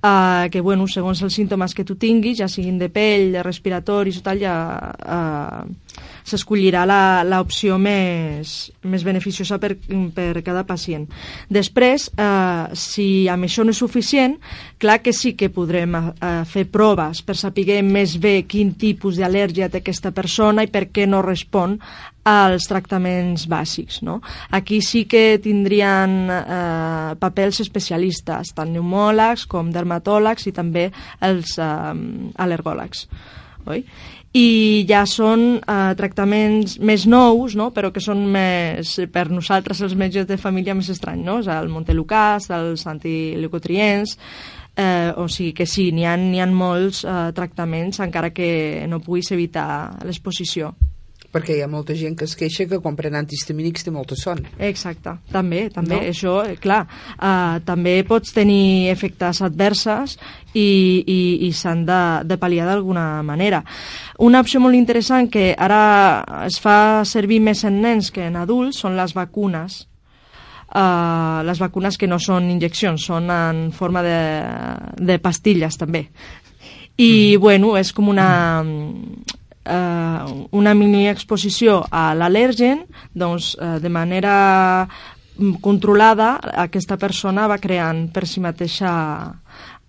eh, 0.03 0.49
que, 0.53 0.61
bueno, 0.61 0.87
segons 0.91 1.23
els 1.23 1.35
símptomes 1.35 1.75
que 1.75 1.87
tu 1.87 1.97
tinguis, 1.97 2.39
ja 2.43 2.51
siguin 2.51 2.79
de 2.79 2.91
pell, 2.93 3.33
de 3.35 3.43
respiratoris 3.47 4.21
o 4.21 4.27
tal, 4.27 4.43
ja 4.43 4.57
eh, 5.01 6.05
s'escollirà 6.27 6.85
l'opció 7.27 7.79
més, 7.79 8.57
més 8.83 9.05
beneficiosa 9.07 9.61
per, 9.63 9.75
per 10.15 10.43
cada 10.47 10.65
pacient. 10.67 11.07
Després, 11.53 12.09
eh, 12.19 12.75
si 12.75 13.09
amb 13.31 13.47
això 13.47 13.65
no 13.65 13.75
és 13.75 13.83
suficient, 13.83 14.37
clar 14.83 14.99
que 15.05 15.15
sí 15.15 15.35
que 15.39 15.53
podrem 15.55 15.95
eh, 15.97 16.43
fer 16.51 16.67
proves 16.73 17.23
per 17.23 17.39
saber 17.39 17.81
més 17.87 18.17
bé 18.21 18.43
quin 18.49 18.75
tipus 18.75 19.21
d'al·lèrgia 19.21 19.71
té 19.71 19.81
aquesta 19.85 20.13
persona 20.13 20.67
i 20.67 20.71
per 20.73 20.89
què 20.91 21.07
no 21.07 21.23
respon 21.25 21.79
als 22.27 22.67
tractaments 22.67 23.47
bàsics. 23.47 24.01
No? 24.03 24.19
Aquí 24.51 24.81
sí 24.83 25.05
que 25.07 25.39
tindrien 25.43 26.19
eh, 26.35 27.15
papers 27.23 27.63
especialistes, 27.63 28.53
tant 28.57 28.75
pneumòlegs 28.75 29.47
com 29.47 29.71
dermatòlegs 29.73 30.51
i 30.51 30.55
també 30.57 30.89
els 31.23 31.57
eh, 31.63 31.95
al·lergòlegs. 32.43 33.07
Oi? 33.67 33.83
I 34.35 34.85
ja 34.89 35.05
són 35.09 35.61
eh, 35.61 35.93
tractaments 35.99 36.79
més 36.81 37.07
nous, 37.07 37.55
no? 37.57 37.71
però 37.73 37.93
que 37.93 38.03
són 38.05 38.25
més, 38.33 38.97
per 39.13 39.29
nosaltres 39.31 39.81
els 39.87 39.95
metges 39.95 40.27
de 40.29 40.41
família 40.41 40.75
més 40.75 40.91
estranys, 40.93 41.25
no? 41.25 41.39
el 41.41 41.71
Montelucas, 41.73 42.51
els 42.51 42.87
antileucotrients, 42.87 44.17
eh, 44.77 45.13
o 45.17 45.29
sigui 45.29 45.55
que 45.57 45.67
sí, 45.67 45.91
n'hi 45.93 46.05
ha, 46.05 46.17
ha 46.17 46.51
molts 46.51 47.05
eh, 47.05 47.31
tractaments 47.37 48.03
encara 48.05 48.35
que 48.35 48.85
no 48.89 49.01
puguis 49.01 49.33
evitar 49.33 50.05
l'exposició 50.05 50.75
perquè 51.37 51.59
hi 51.59 51.63
ha 51.65 51.69
molta 51.69 51.95
gent 51.97 52.17
que 52.17 52.25
es 52.25 52.35
queixa 52.39 52.65
que 52.71 52.81
quan 52.81 52.97
pren 52.97 53.17
antihistamínics 53.19 53.85
té 53.85 53.93
molta 53.93 54.17
son. 54.17 54.41
Exacte, 54.57 55.19
també, 55.33 55.67
també, 55.75 55.99
no? 56.01 56.13
això, 56.13 56.37
eh, 56.49 56.57
clar, 56.61 56.85
uh, 57.19 57.59
també 57.67 57.99
pots 58.09 58.33
tenir 58.37 58.89
efectes 58.93 59.43
adverses 59.45 60.17
i, 60.55 60.69
i, 61.05 61.19
i 61.49 61.51
s'han 61.53 61.85
de, 61.89 62.01
de 62.25 62.39
pal·liar 62.41 62.69
d'alguna 62.71 63.23
manera. 63.27 63.63
Una 64.25 64.41
opció 64.45 64.63
molt 64.65 64.79
interessant 64.79 65.29
que 65.33 65.51
ara 65.53 65.83
es 66.47 66.57
fa 66.63 67.05
servir 67.05 67.43
més 67.45 67.67
en 67.69 67.83
nens 67.85 68.09
que 68.15 68.25
en 68.31 68.41
adults 68.41 68.83
són 68.85 68.99
les 68.99 69.15
vacunes, 69.17 69.85
Uh, 70.77 71.47
les 71.47 71.61
vacunes 71.63 71.95
que 71.97 72.09
no 72.11 72.17
són 72.21 72.49
injeccions, 72.51 73.05
són 73.07 73.31
en 73.31 73.61
forma 73.73 74.03
de, 74.05 74.17
de 74.99 75.15
pastilles 75.23 75.79
també. 75.79 76.03
I, 76.99 77.07
mm. 77.07 77.41
bueno, 77.41 77.71
és 77.79 77.93
com 77.95 78.11
una, 78.11 78.27
eh, 79.67 80.47
una 80.57 80.75
mini 80.75 81.07
exposició 81.11 81.83
a 81.91 82.09
l'al·lèrgen, 82.15 82.87
doncs 83.15 83.55
eh, 83.59 83.77
de 83.83 83.91
manera 83.93 84.37
mm, 84.87 85.59
controlada 85.65 86.37
aquesta 86.67 86.97
persona 86.97 87.49
va 87.51 87.61
creant 87.63 88.07
per 88.15 88.27
si 88.31 88.43
mateixa 88.45 88.93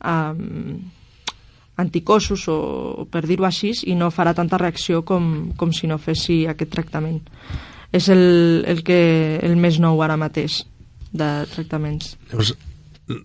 eh, 0.04 0.34
anticossos 1.78 2.48
o 2.50 3.08
per 3.12 3.24
dir-ho 3.30 3.46
així 3.46 3.72
i 3.86 3.96
no 3.96 4.10
farà 4.12 4.34
tanta 4.34 4.58
reacció 4.58 5.04
com, 5.06 5.52
com 5.58 5.74
si 5.74 5.88
no 5.88 6.00
fessi 6.02 6.46
aquest 6.50 6.74
tractament. 6.74 7.22
És 7.94 8.10
el, 8.12 8.66
el, 8.68 8.82
que, 8.84 9.40
el 9.46 9.56
més 9.56 9.78
nou 9.80 10.02
ara 10.04 10.18
mateix 10.20 10.64
de 11.14 11.30
tractaments. 11.54 12.18
Llavors, 12.32 12.56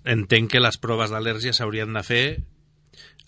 entenc 0.04 0.52
que 0.52 0.62
les 0.62 0.78
proves 0.78 1.11
d'al·lèrgia 1.11 1.54
s'haurien 1.56 1.97
de 1.97 2.04
fer 2.06 2.25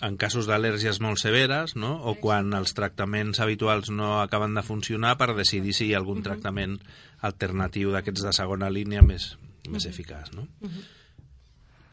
en 0.02 0.16
casos 0.18 0.48
d'al·lèrgies 0.50 0.98
molt 1.04 1.20
severes, 1.22 1.76
no? 1.78 1.94
o 2.02 2.16
quan 2.18 2.52
els 2.56 2.74
tractaments 2.74 3.40
habituals 3.40 3.92
no 3.94 4.18
acaben 4.20 4.56
de 4.58 4.64
funcionar 4.66 5.14
per 5.20 5.34
decidir 5.36 5.74
si 5.76 5.88
hi 5.88 5.94
ha 5.94 6.02
algun 6.02 6.22
tractament 6.26 6.78
alternatiu 7.24 7.94
d'aquests 7.94 8.26
de 8.26 8.34
segona 8.36 8.72
línia 8.74 9.04
més, 9.06 9.34
més 9.70 9.86
eficaç. 9.86 10.32
No? 10.34 10.48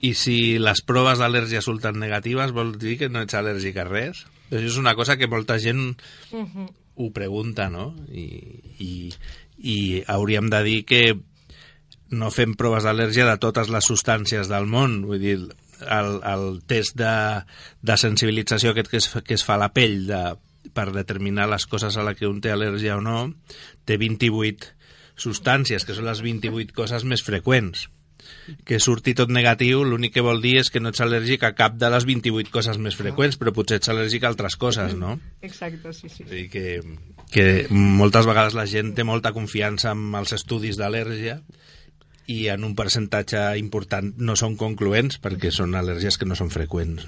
I 0.01 0.15
si 0.17 0.58
les 0.58 0.81
proves 0.81 1.22
d'al·lèrgia 1.22 1.62
surten 1.62 2.00
negatives, 2.01 2.53
vol 2.58 2.74
dir 2.81 2.98
que 2.98 3.10
no 3.10 3.22
ets 3.22 3.38
al·lèrgic 3.38 3.77
a 3.77 3.86
res? 3.86 4.25
Això 4.50 4.67
és 4.74 4.79
una 4.81 4.96
cosa 4.98 5.15
que 5.15 5.29
molta 5.31 5.60
gent 5.62 5.93
ho 6.34 7.12
pregunta, 7.13 7.70
no? 7.70 7.91
I, 8.10 8.25
i, 8.81 8.93
i 9.62 9.77
hauríem 10.10 10.50
de 10.51 10.63
dir 10.65 10.79
que 10.89 11.03
no 12.12 12.31
fem 12.34 12.58
proves 12.60 12.84
d'al·lèrgia 12.84 13.29
de 13.29 13.38
totes 13.39 13.70
les 13.72 13.88
substàncies 13.88 14.50
del 14.51 14.67
món. 14.67 15.03
Vull 15.08 15.22
dir, 15.22 15.38
el, 15.82 16.14
el 16.28 16.48
test 16.70 16.98
de, 17.00 17.16
de 17.82 17.98
sensibilització 17.98 18.72
aquest 18.72 18.92
que 18.92 19.02
es, 19.02 19.10
que 19.26 19.38
es 19.38 19.46
fa 19.48 19.58
a 19.58 19.64
la 19.66 19.72
pell 19.76 20.06
de, 20.10 20.22
per 20.74 20.92
determinar 20.94 21.50
les 21.50 21.66
coses 21.66 21.98
a 21.98 22.04
la 22.06 22.14
que 22.18 22.30
un 22.30 22.42
té 22.42 22.52
al·lèrgia 22.54 22.98
o 23.00 23.02
no, 23.04 23.32
té 23.86 23.98
28 24.02 24.76
substàncies, 25.22 25.86
que 25.86 25.96
són 25.98 26.08
les 26.08 26.22
28 26.24 26.76
coses 26.78 27.06
més 27.08 27.24
freqüents. 27.26 27.88
Que 28.66 28.78
surti 28.80 29.16
tot 29.18 29.32
negatiu, 29.34 29.82
l'únic 29.84 30.14
que 30.16 30.24
vol 30.24 30.42
dir 30.44 30.60
és 30.62 30.70
que 30.72 30.80
no 30.80 30.92
ets 30.94 31.02
al·lèrgic 31.04 31.44
a 31.44 31.54
cap 31.58 31.76
de 31.82 31.90
les 31.92 32.06
28 32.08 32.54
coses 32.54 32.78
més 32.82 32.96
freqüents, 32.98 33.38
però 33.42 33.54
potser 33.56 33.80
ets 33.82 33.92
al·lèrgic 33.92 34.24
a 34.24 34.32
altres 34.32 34.56
coses, 34.62 34.94
no? 34.98 35.18
Exacte, 35.42 35.94
sí, 35.98 36.10
sí. 36.10 36.26
I 36.30 36.46
que, 36.54 36.80
que 37.34 37.46
moltes 37.74 38.30
vegades 38.30 38.58
la 38.58 38.68
gent 38.70 38.94
té 38.98 39.06
molta 39.08 39.34
confiança 39.36 39.96
en 39.98 40.14
els 40.22 40.38
estudis 40.38 40.80
d'al·lèrgia 40.80 41.40
i 42.28 42.48
en 42.54 42.66
un 42.68 42.75
percentatge 42.78 43.40
important 43.60 44.13
no 44.22 44.36
són 44.40 44.58
concloents 44.60 45.18
perquè 45.22 45.51
són 45.54 45.74
al·lèrgies 45.75 46.20
que 46.20 46.28
no 46.30 46.38
són 46.38 46.51
freqüents. 46.54 47.08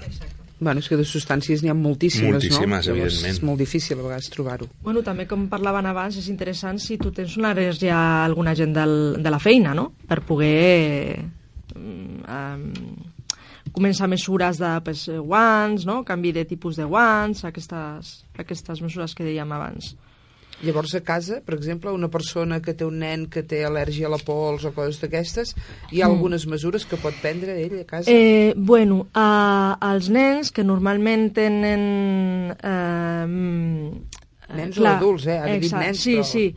Bueno, 0.64 0.80
és 0.80 0.88
que 0.88 0.96
de 0.96 1.04
substàncies 1.04 1.64
n'hi 1.64 1.70
ha 1.72 1.74
moltíssimes, 1.76 2.38
moltíssimes 2.38 2.86
no? 2.86 2.94
evidentment. 2.94 3.32
És 3.34 3.40
molt 3.44 3.60
difícil 3.60 3.98
a 3.98 4.04
vegades 4.04 4.30
trobar-ho. 4.32 4.68
Bueno, 4.84 5.02
també 5.06 5.26
com 5.28 5.48
parlaven 5.50 5.88
abans, 5.90 6.16
és 6.20 6.28
interessant 6.32 6.78
si 6.80 6.96
tu 7.00 7.10
tens 7.12 7.34
una 7.40 7.50
al·lèrgia 7.52 7.96
a 7.96 8.22
alguna 8.24 8.54
gent 8.56 8.72
del, 8.76 8.94
de 9.22 9.34
la 9.34 9.40
feina, 9.42 9.74
no? 9.74 9.90
Per 10.08 10.20
poder 10.24 11.18
um, 11.74 12.62
començar 13.74 14.08
mesures 14.08 14.62
de 14.62 14.70
pues, 14.86 15.08
guants, 15.10 15.84
no? 15.88 16.02
canvi 16.06 16.32
de 16.32 16.46
tipus 16.46 16.78
de 16.78 16.86
guants, 16.86 17.44
aquestes, 17.44 18.16
aquestes 18.38 18.82
mesures 18.84 19.14
que 19.14 19.26
dèiem 19.26 19.52
abans. 19.52 19.94
Llavors 20.64 20.94
a 20.96 21.02
casa, 21.04 21.40
per 21.44 21.56
exemple, 21.58 21.92
una 21.92 22.08
persona 22.08 22.60
que 22.64 22.74
té 22.76 22.86
un 22.86 23.00
nen 23.02 23.26
que 23.30 23.42
té 23.46 23.64
al·lèrgia 23.66 24.08
a 24.08 24.14
la 24.14 24.20
pols 24.22 24.64
o 24.64 24.72
coses 24.76 25.00
d'aquestes, 25.02 25.54
hi 25.90 26.00
ha 26.00 26.08
mm. 26.08 26.14
algunes 26.14 26.46
mesures 26.50 26.86
que 26.88 26.98
pot 27.00 27.16
prendre 27.22 27.58
ell 27.60 27.80
a 27.82 27.84
casa? 27.88 28.10
Eh, 28.10 28.54
bueno, 28.56 29.06
a, 29.12 29.76
als 29.92 30.08
nens 30.12 30.52
que 30.54 30.64
normalment 30.64 31.30
tenen... 31.36 32.54
Eh, 32.56 33.26
nens 34.54 34.78
clar, 34.78 34.96
o 34.96 35.02
adults, 35.02 35.28
eh? 35.28 35.38
Ara 35.42 35.60
dit 35.60 35.76
nens, 35.76 36.00
sí, 36.00 36.18
però... 36.20 36.30
sí. 36.32 36.48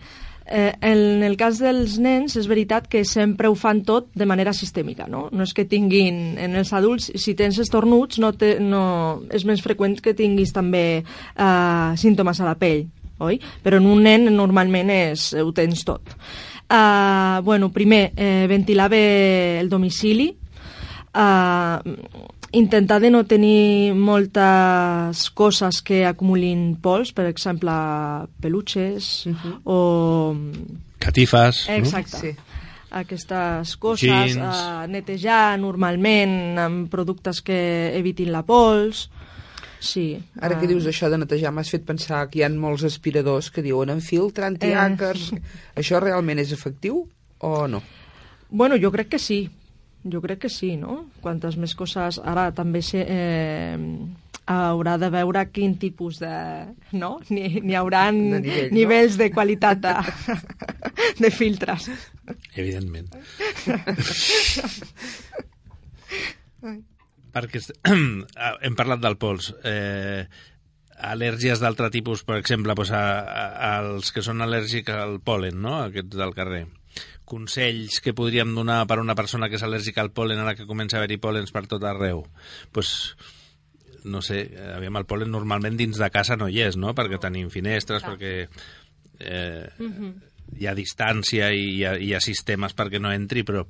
Eh, 0.49 0.71
en 0.79 1.23
el 1.27 1.35
cas 1.35 1.57
dels 1.59 1.97
nens 1.99 2.37
és 2.39 2.45
veritat 2.47 2.85
que 2.87 3.01
sempre 3.03 3.49
ho 3.51 3.55
fan 3.59 3.81
tot 3.83 4.07
de 4.15 4.25
manera 4.29 4.53
sistèmica, 4.55 5.03
no? 5.11 5.25
No 5.35 5.43
és 5.43 5.51
que 5.53 5.67
tinguin... 5.67 6.37
En 6.39 6.55
els 6.55 6.71
adults, 6.77 7.09
si 7.19 7.35
tens 7.35 7.59
estornuts, 7.59 8.21
no, 8.23 8.31
te, 8.31 8.55
no 8.63 8.83
és 9.33 9.43
més 9.43 9.63
freqüent 9.63 9.99
que 10.03 10.15
tinguis 10.15 10.55
també 10.55 10.85
eh, 11.01 11.89
símptomes 11.99 12.39
a 12.39 12.47
la 12.47 12.55
pell 12.55 12.85
oi? 13.19 13.39
Però 13.63 13.79
en 13.81 13.87
un 13.89 14.03
nen 14.03 14.29
normalment 14.35 14.91
és, 14.93 15.31
ho 15.37 15.51
tens 15.55 15.83
tot. 15.87 16.15
Uh, 16.67 17.39
bueno, 17.47 17.71
primer, 17.71 18.11
eh, 18.15 18.45
ventilar 18.49 18.89
bé 18.91 19.59
el 19.61 19.69
domicili, 19.69 20.33
uh, 21.15 21.79
intentar 22.51 22.99
de 22.99 23.11
no 23.11 23.23
tenir 23.25 23.93
moltes 23.95 25.29
coses 25.31 25.81
que 25.81 26.05
acumulin 26.05 26.75
pols, 26.83 27.13
per 27.13 27.27
exemple, 27.27 27.71
peluches 28.41 29.25
uh 29.27 29.33
-huh. 29.33 29.59
o... 29.63 30.35
Catifes, 30.99 31.69
Exacte. 31.69 32.17
no? 32.17 32.19
Sí 32.19 32.35
aquestes 32.89 33.75
coses, 33.77 34.37
uh, 34.39 34.85
netejar 34.87 35.57
normalment 35.59 36.57
amb 36.59 36.91
productes 36.91 37.41
que 37.43 37.91
evitin 37.97 38.31
la 38.31 38.43
pols, 38.47 39.07
Sí. 39.79 40.17
Ara 40.41 40.57
que 40.59 40.69
dius 40.69 40.87
això 40.89 41.09
de 41.11 41.19
netejar, 41.21 41.51
m'has 41.53 41.69
fet 41.73 41.85
pensar 41.85 42.25
que 42.31 42.39
hi 42.39 42.45
ha 42.45 42.49
molts 42.53 42.85
aspiradors 42.87 43.51
que 43.53 43.65
diuen 43.65 43.93
en 43.93 44.01
filtre, 44.01 44.47
antiàcars... 44.49 45.31
Eh... 45.35 45.41
Això 45.77 46.01
realment 46.01 46.41
és 46.41 46.53
efectiu 46.55 47.03
o 47.45 47.51
no? 47.69 47.83
Bueno, 48.49 48.79
jo 48.81 48.91
crec 48.91 49.13
que 49.13 49.21
sí. 49.21 49.43
Jo 50.07 50.21
crec 50.23 50.45
que 50.45 50.49
sí, 50.49 50.75
no? 50.79 51.03
Quantes 51.21 51.57
més 51.59 51.75
coses... 51.75 52.17
Ara 52.23 52.47
també 52.55 52.81
sé, 52.85 53.03
eh, 53.03 53.75
haurà 54.47 54.95
de 54.97 55.09
veure 55.11 55.51
quin 55.51 55.75
tipus 55.79 56.19
de... 56.23 56.31
No? 56.95 57.19
N'hi 57.29 57.61
ni 57.61 57.75
haurà 57.75 58.11
de 58.11 58.39
nivell, 58.39 58.71
nivells 58.75 59.17
no? 59.17 59.23
de 59.23 59.29
qualitat 59.35 59.77
de, 59.83 59.93
de 61.23 61.31
filtres. 61.33 61.89
Evidentment. 62.55 63.11
perquè 67.37 67.61
hem 68.65 68.77
parlat 68.77 69.01
del 69.03 69.17
pols. 69.21 69.51
Eh, 69.63 70.25
al·lèrgies 70.97 71.61
d'altre 71.61 71.91
tipus, 71.93 72.23
per 72.25 72.39
exemple, 72.41 72.73
doncs 72.73 72.91
a, 72.95 73.03
a, 73.21 73.71
als 73.77 74.11
que 74.13 74.23
són 74.25 74.41
al·lèrgics 74.41 74.93
al 74.95 75.19
polen, 75.21 75.61
no? 75.61 75.77
aquests 75.85 76.17
del 76.17 76.33
carrer. 76.37 76.65
Consells 77.27 77.99
que 78.01 78.15
podríem 78.17 78.55
donar 78.55 78.85
per 78.89 78.97
a 78.97 79.03
una 79.03 79.15
persona 79.15 79.49
que 79.51 79.59
és 79.59 79.65
al·lèrgica 79.65 80.01
al 80.01 80.13
polen 80.15 80.39
ara 80.41 80.55
que 80.57 80.65
comença 80.69 80.97
a 80.97 81.03
haver-hi 81.03 81.19
pòlens 81.21 81.53
per 81.53 81.67
tot 81.69 81.83
arreu. 81.85 82.23
Pues, 82.73 83.13
no 84.07 84.23
sé, 84.25 84.47
aviam, 84.73 84.97
el 84.97 85.05
polen 85.05 85.29
normalment 85.33 85.77
dins 85.77 85.99
de 86.01 86.09
casa 86.09 86.39
no 86.39 86.47
hi 86.49 86.63
és, 86.65 86.79
no? 86.79 86.95
Perquè 86.97 87.19
tenim 87.21 87.51
finestres, 87.53 88.01
Clar. 88.01 88.15
perquè 88.15 88.47
eh, 89.19 89.69
hi 90.57 90.67
ha 90.67 90.75
distància 90.77 91.51
i 91.53 91.73
hi 91.75 91.81
ha, 91.85 91.97
hi 91.99 92.13
ha 92.15 92.23
sistemes 92.23 92.73
perquè 92.77 93.01
no 93.03 93.11
entri, 93.13 93.43
però 93.45 93.67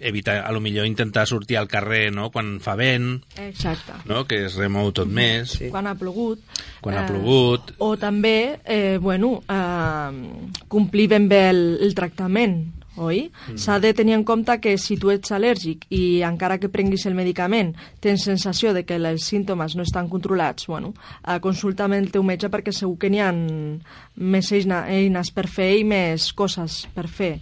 evitar, 0.00 0.38
a 0.44 0.52
lo 0.52 0.60
millor 0.60 0.86
intentar 0.86 1.26
sortir 1.26 1.58
al 1.58 1.68
carrer 1.68 2.10
no? 2.12 2.30
quan 2.30 2.58
fa 2.60 2.74
vent, 2.74 3.22
Exacte. 3.38 3.92
no? 4.08 4.24
que 4.26 4.46
es 4.46 4.56
remou 4.56 4.90
tot 4.92 5.08
més, 5.08 5.50
Sí. 5.60 5.68
Quan 5.70 5.86
ha 5.86 5.94
plogut. 5.94 6.40
quan 6.80 6.96
ha 6.96 7.04
eh, 7.04 7.08
plogut... 7.12 7.72
O 7.78 7.96
també, 7.96 8.60
eh, 8.64 8.98
bueno, 9.00 9.42
eh, 9.48 10.58
complir 10.68 11.08
ben 11.08 11.28
bé 11.28 11.50
el, 11.50 11.78
el 11.80 11.94
tractament, 11.94 12.72
oi? 13.00 13.30
S'ha 13.56 13.78
de 13.80 13.92
tenir 13.94 14.14
en 14.16 14.24
compte 14.24 14.58
que 14.60 14.76
si 14.76 14.96
tu 15.00 15.12
ets 15.12 15.30
al·lèrgic 15.32 15.86
i 15.94 16.22
encara 16.26 16.58
que 16.60 16.68
prenguis 16.68 17.06
el 17.08 17.14
medicament 17.14 17.70
tens 18.00 18.24
sensació 18.26 18.74
de 18.76 18.82
que 18.84 18.98
els 18.98 19.24
símptomes 19.24 19.76
no 19.76 19.86
estan 19.86 20.08
controlats, 20.10 20.66
bueno, 20.66 20.92
eh, 21.26 21.38
consulta 21.40 21.84
amb 21.86 21.96
el 21.96 22.10
teu 22.12 22.22
metge 22.26 22.50
perquè 22.52 22.72
segur 22.74 22.98
que 22.98 23.08
n'hi 23.08 23.22
ha 23.24 23.30
més 23.32 24.52
eines 24.52 25.30
per 25.32 25.46
fer 25.48 25.70
i 25.78 25.84
més 25.84 26.32
coses 26.36 26.86
per 26.94 27.06
fer 27.08 27.38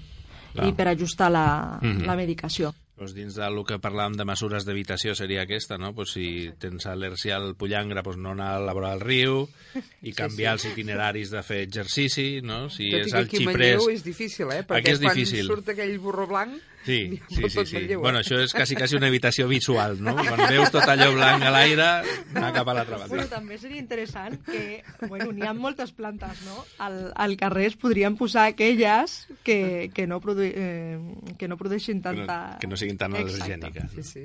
Clar. 0.58 0.68
i 0.68 0.74
per 0.76 0.88
ajustar 0.92 1.30
la, 1.32 1.78
Mhm. 1.80 2.04
la 2.06 2.16
medicació. 2.18 2.74
Doncs 2.98 3.12
dins 3.14 3.36
del 3.38 3.60
que 3.64 3.76
parlàvem 3.78 4.16
de 4.18 4.24
mesures 4.26 4.64
d'evitació 4.66 5.14
seria 5.14 5.42
aquesta, 5.44 5.76
no? 5.78 5.92
Pues 5.94 6.10
si 6.16 6.50
tens 6.58 6.84
al·lèrgia 6.90 7.36
al 7.36 7.54
pollangre, 7.54 8.02
pues 8.02 8.16
no 8.18 8.32
anar 8.32 8.56
a 8.56 8.58
la 8.58 8.72
vora 8.74 8.90
del 8.90 9.00
riu 9.06 9.48
i 10.02 10.12
canviar 10.12 10.56
els 10.56 10.64
itineraris 10.66 11.30
de 11.30 11.42
fer 11.46 11.60
exercici, 11.62 12.40
no? 12.42 12.68
Si 12.68 12.90
Tot 12.90 12.98
i 12.98 13.04
és 13.04 13.12
que 13.12 13.18
el 13.20 13.24
aquí 13.28 13.36
a 13.36 13.40
xiprés... 13.46 13.76
Manlleu 13.78 13.94
és 13.94 14.02
difícil, 14.02 14.50
eh? 14.50 14.64
Perquè 14.66 14.80
Aquí 14.82 14.90
és 14.96 14.98
quan 15.00 15.14
difícil. 15.14 15.46
surt 15.46 15.68
aquell 15.76 15.96
burro 16.00 16.26
blanc... 16.26 16.58
Sí, 16.88 17.20
sí, 17.28 17.50
sí, 17.50 17.66
sí. 17.66 17.76
Eh? 17.76 17.96
Bueno, 18.00 18.20
això 18.22 18.38
és 18.40 18.54
quasi, 18.56 18.76
quasi 18.78 18.96
una 18.96 19.08
evitació 19.10 19.44
visual, 19.50 19.98
no? 20.00 20.14
Quan 20.24 20.40
veus 20.48 20.70
tot 20.72 20.86
allò 20.88 21.10
blanc 21.12 21.42
a 21.44 21.50
l'aire, 21.52 21.88
anar 22.32 22.52
cap 22.54 22.68
a 22.70 22.74
l'altra 22.78 22.96
Bueno, 23.02 23.24
banda. 23.24 23.26
també 23.34 23.58
seria 23.60 23.76
interessant 23.82 24.38
que, 24.46 24.82
bueno, 25.06 25.32
n'hi 25.36 25.44
ha 25.44 25.52
moltes 25.52 25.92
plantes, 25.92 26.40
no? 26.46 26.62
Al, 26.78 27.10
al 27.14 27.36
carrer 27.36 27.66
es 27.72 27.76
podrien 27.76 28.16
posar 28.16 28.46
aquelles 28.54 29.18
que, 29.44 29.90
que, 29.92 30.06
no, 30.06 30.20
produ 30.24 30.46
eh, 30.48 30.96
que 31.36 31.48
no 31.50 31.58
produeixin 31.60 32.00
Que 32.00 32.14
no, 32.14 32.24
tanta... 32.24 32.56
que 32.62 32.70
no 32.70 32.76
siguin 32.80 32.96
tan 32.96 33.12
al·lergèniques. 33.18 33.92
Sí, 33.98 34.06
sí. 34.08 34.24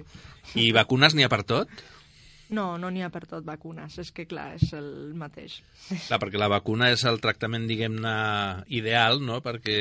I 0.55 0.71
vacunes 0.71 1.17
n'hi 1.17 1.25
ha 1.27 1.31
per 1.33 1.43
tot? 1.43 1.67
No, 2.49 2.77
no 2.77 2.89
n'hi 2.91 3.01
ha 3.01 3.09
per 3.09 3.23
tot 3.25 3.45
vacunes, 3.45 3.95
és 4.01 4.11
que 4.11 4.25
clar, 4.27 4.53
és 4.59 4.73
el 4.75 5.13
mateix. 5.15 5.61
Clar, 6.07 6.19
perquè 6.19 6.37
la 6.37 6.49
vacuna 6.51 6.89
és 6.91 7.05
el 7.07 7.21
tractament, 7.23 7.65
diguem-ne, 7.67 8.11
ideal, 8.67 9.21
no? 9.23 9.39
Perquè 9.41 9.77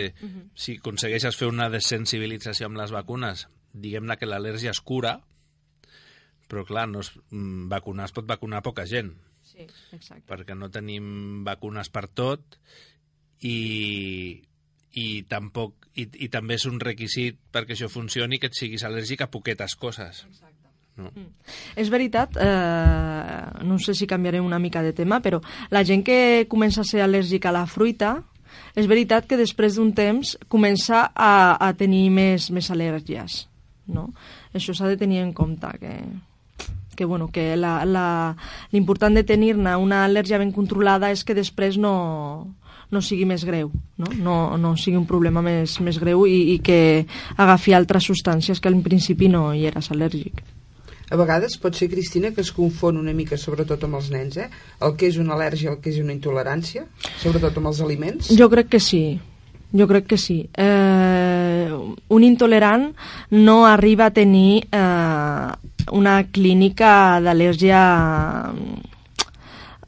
si 0.55 0.79
aconsegueixes 0.79 1.37
fer 1.37 1.49
una 1.51 1.69
desensibilització 1.69 2.71
amb 2.71 2.79
les 2.79 2.95
vacunes, 2.95 3.49
diguem-ne 3.75 4.17
que 4.17 4.27
l'al·lèrgia 4.31 4.71
es 4.71 4.81
cura, 4.81 5.19
però 6.49 6.65
clar, 6.69 6.87
no 6.89 7.01
es, 7.01 7.13
mm, 7.31 7.69
vacunar 7.69 8.07
es 8.07 8.13
pot 8.13 8.27
vacunar 8.27 8.63
poca 8.63 8.87
gent, 8.87 9.15
Sí, 9.43 9.67
exacte. 9.93 10.25
perquè 10.29 10.55
no 10.57 10.71
tenim 10.71 11.43
vacunes 11.45 11.89
per 11.93 12.07
tot 12.09 12.57
i, 13.41 14.41
i 14.93 15.07
tampoc 15.29 15.89
i, 15.97 16.07
i 16.25 16.29
també 16.33 16.57
és 16.61 16.65
un 16.69 16.79
requisit 16.81 17.39
perquè 17.53 17.75
això 17.77 17.89
funcioni 17.93 18.39
que 18.39 18.49
et 18.49 18.57
siguis 18.57 18.85
al·lèrgic 18.85 19.25
a 19.25 19.31
poquetes 19.33 19.75
coses. 19.77 20.25
No? 20.97 21.09
És 21.77 21.89
veritat, 21.89 22.37
eh, 22.37 23.65
no 23.65 23.79
sé 23.81 23.95
si 23.97 24.07
canviarem 24.07 24.45
una 24.45 24.59
mica 24.61 24.83
de 24.83 24.93
tema, 24.93 25.21
però 25.25 25.41
la 25.71 25.85
gent 25.89 26.05
que 26.05 26.47
comença 26.49 26.83
a 26.83 26.89
ser 26.89 27.01
al·lèrgica 27.01 27.49
a 27.49 27.57
la 27.57 27.67
fruita, 27.67 28.19
és 28.77 28.89
veritat 28.89 29.27
que 29.29 29.39
després 29.41 29.77
d'un 29.77 29.93
temps 29.97 30.37
comença 30.53 31.07
a, 31.15 31.57
a 31.57 31.73
tenir 31.77 32.11
més, 32.11 32.51
més 32.53 32.69
al·lèrgies. 32.73 33.47
No? 33.93 34.11
Això 34.55 34.75
s'ha 34.77 34.91
de 34.91 34.99
tenir 35.01 35.23
en 35.23 35.33
compte, 35.33 35.69
que, 35.81 35.97
que, 36.97 37.05
bueno, 37.05 37.29
que 37.33 37.53
l'important 37.57 39.17
de 39.17 39.25
tenir-ne 39.25 39.77
una 39.77 40.05
al·lèrgia 40.07 40.41
ben 40.41 40.53
controlada 40.53 41.11
és 41.13 41.25
que 41.25 41.37
després 41.37 41.79
no, 41.81 41.95
no 42.93 43.01
sigui 43.01 43.27
més 43.29 43.45
greu, 43.49 43.73
no? 43.99 44.13
No, 44.21 44.37
no 44.61 44.77
sigui 44.77 45.01
un 45.01 45.09
problema 45.09 45.43
més, 45.45 45.79
més 45.81 45.99
greu 46.01 46.27
i, 46.29 46.55
i 46.55 46.59
que 46.65 46.81
agafi 47.37 47.77
altres 47.77 48.09
substàncies 48.09 48.61
que 48.61 48.69
al 48.69 48.81
principi 48.85 49.33
no 49.33 49.51
hi 49.57 49.67
eres 49.73 49.91
al·lèrgic. 49.93 50.45
A 51.13 51.17
vegades 51.21 51.59
pot 51.61 51.77
ser, 51.77 51.91
Cristina, 51.93 52.31
que 52.33 52.41
es 52.41 52.51
confon 52.57 52.97
una 52.97 53.13
mica, 53.13 53.37
sobretot 53.37 53.83
amb 53.85 53.99
els 53.99 54.09
nens, 54.15 54.39
eh? 54.41 54.47
El 54.81 54.95
que 54.97 55.11
és 55.13 55.19
una 55.21 55.35
al·lèrgia, 55.37 55.75
el 55.75 55.83
que 55.85 55.91
és 55.93 55.99
una 56.01 56.15
intolerància, 56.15 56.87
sobretot 57.21 57.59
amb 57.61 57.69
els 57.69 57.83
aliments. 57.85 58.31
Jo 58.39 58.49
crec 58.49 58.71
que 58.73 58.81
sí. 58.81 59.03
Jo 59.77 59.87
crec 59.91 60.07
que 60.09 60.17
sí. 60.17 60.39
Eh, 60.57 61.69
un 62.17 62.25
intolerant 62.25 62.89
no 63.37 63.67
arriba 63.69 64.09
a 64.09 64.15
tenir 64.17 64.65
eh, 64.73 65.53
una 65.93 66.17
clínica 66.33 67.21
d'al·lèrgia 67.21 67.83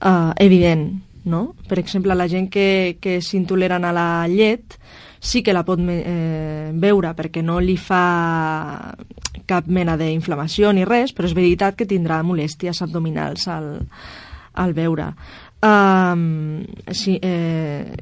eh, 0.01 0.33
evident, 0.45 0.91
no? 1.25 1.43
Per 1.69 1.81
exemple, 1.81 2.13
la 2.13 2.29
gent 2.29 2.53
que, 2.53 2.99
que 3.01 3.17
és 3.23 3.33
intolerant 3.33 3.89
a 3.89 3.97
la 3.97 4.09
llet 4.29 4.77
sí 5.25 5.41
que 5.41 5.57
la 5.57 5.65
pot 5.65 5.81
eh, 5.89 6.69
veure 6.77 7.15
perquè 7.17 7.41
no 7.41 7.57
li 7.65 7.79
fa 7.81 8.93
cap 9.47 9.67
mena 9.67 9.97
d'inflamació 10.01 10.73
ni 10.73 10.87
res, 10.89 11.13
però 11.13 11.29
és 11.29 11.37
veritat 11.37 11.77
que 11.79 11.89
tindrà 11.89 12.23
molèsties 12.25 12.83
abdominals 12.85 13.49
al, 13.49 13.69
al 14.55 14.75
veure. 14.77 15.13
Um, 15.65 16.65
sí, 16.93 17.19
eh, 17.23 17.95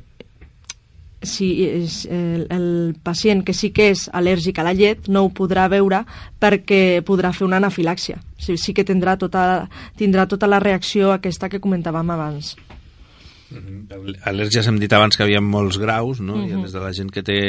si 1.22 1.48
és, 1.64 2.02
el, 2.10 2.46
el 2.50 2.66
pacient 3.02 3.44
que 3.46 3.54
sí 3.54 3.70
que 3.74 3.92
és 3.92 4.08
al·lèrgic 4.12 4.58
a 4.58 4.66
la 4.66 4.74
llet 4.74 5.06
no 5.08 5.24
ho 5.24 5.30
podrà 5.34 5.68
veure 5.70 6.02
perquè 6.42 7.02
podrà 7.06 7.30
fer 7.36 7.46
una 7.46 7.60
anafilàxia. 7.62 8.18
Sí, 8.38 8.58
sí 8.58 8.74
que 8.74 8.84
tindrà 8.84 9.16
tota, 9.18 9.68
tindrà 9.98 10.26
tota 10.26 10.50
la 10.50 10.60
reacció 10.62 11.12
aquesta 11.14 11.48
que 11.48 11.62
comentàvem 11.62 12.10
abans. 12.10 12.56
Al·lèrgies 14.26 14.66
hem 14.66 14.78
dit 14.80 14.92
abans 14.92 15.16
que 15.16 15.24
havia 15.26 15.42
molts 15.44 15.78
graus, 15.78 16.22
no? 16.24 16.40
Hi 16.42 16.54
ha 16.54 16.62
des 16.64 16.74
de 16.74 16.82
la 16.82 16.92
gent 16.96 17.12
que 17.12 17.22
té 17.22 17.40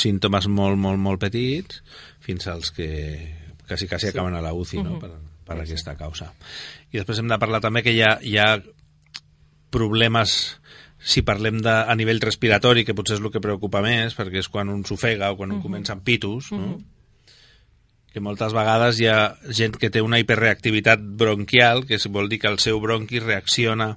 símptomes 0.00 0.46
molt, 0.48 0.78
molt, 0.78 1.00
molt 1.00 1.20
petits 1.22 1.80
fins 2.30 2.46
als 2.50 2.70
que 2.70 2.88
quasi, 3.66 3.88
quasi 3.90 4.06
sí. 4.06 4.14
acaben 4.14 4.34
a 4.38 4.42
la 4.42 4.54
UCI, 4.54 4.84
no? 4.86 4.98
Per, 5.02 5.10
per 5.46 5.58
aquesta 5.58 5.96
causa. 5.98 6.30
I 6.90 7.02
després 7.02 7.20
hem 7.20 7.30
de 7.30 7.38
parlar 7.42 7.62
també 7.62 7.82
que 7.86 7.94
hi 7.94 8.02
ha, 8.06 8.16
hi 8.22 8.38
ha 8.38 8.54
problemes 9.74 10.38
si 11.00 11.22
parlem 11.24 11.62
de, 11.64 11.72
a 11.72 11.94
nivell 11.96 12.20
respiratori, 12.22 12.84
que 12.84 12.94
potser 12.94 13.16
és 13.16 13.22
el 13.22 13.30
que 13.32 13.42
preocupa 13.42 13.80
més, 13.82 14.14
perquè 14.18 14.42
és 14.42 14.50
quan 14.52 14.68
un 14.68 14.82
s'ofega 14.84 15.30
o 15.32 15.38
quan 15.38 15.54
un 15.54 15.62
comença 15.64 15.94
amb 15.96 16.04
pitus, 16.04 16.50
no? 16.52 16.74
que 18.10 18.20
moltes 18.20 18.52
vegades 18.52 18.98
hi 18.98 19.06
ha 19.06 19.36
gent 19.54 19.78
que 19.78 19.88
té 19.94 20.02
una 20.02 20.18
hiperreactivitat 20.20 21.00
bronquial, 21.00 21.84
que 21.86 21.98
vol 22.10 22.28
dir 22.28 22.40
que 22.42 22.50
el 22.50 22.58
seu 22.58 22.82
bronqui 22.82 23.22
reacciona 23.22 23.94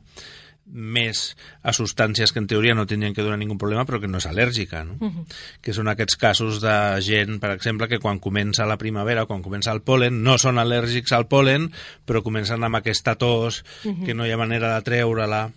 més 0.65 1.36
a 1.62 1.73
substàncies 1.76 2.32
que 2.32 2.39
en 2.39 2.47
teoria 2.47 2.76
no 2.76 2.86
tindrien 2.88 3.13
que 3.13 3.23
donar 3.26 3.38
ningú 3.39 3.58
problema 3.60 3.84
però 3.86 3.99
que 3.99 4.08
no 4.08 4.21
és 4.21 4.28
al·lèrgica 4.30 4.84
no? 4.88 4.95
Uh 4.99 5.12
-huh. 5.12 5.26
que 5.62 5.73
són 5.73 5.88
aquests 5.88 6.15
casos 6.15 6.62
de 6.62 7.02
gent 7.02 7.39
per 7.39 7.52
exemple 7.52 7.88
que 7.88 7.99
quan 7.99 8.19
comença 8.19 8.65
la 8.65 8.78
primavera 8.78 9.23
o 9.23 9.28
quan 9.28 9.41
comença 9.41 9.71
el 9.71 9.82
polen 9.82 10.23
no 10.23 10.38
són 10.38 10.58
al·lèrgics 10.58 11.12
al 11.12 11.28
polen 11.28 11.71
però 12.06 12.23
comencen 12.23 12.63
amb 12.63 12.76
aquesta 12.76 13.15
tos 13.15 13.63
uh 13.84 13.91
-huh. 13.91 14.06
que 14.06 14.13
no 14.13 14.26
hi 14.26 14.32
ha 14.32 14.38
manera 14.38 14.76
de 14.76 14.82
treure-la 14.82 15.52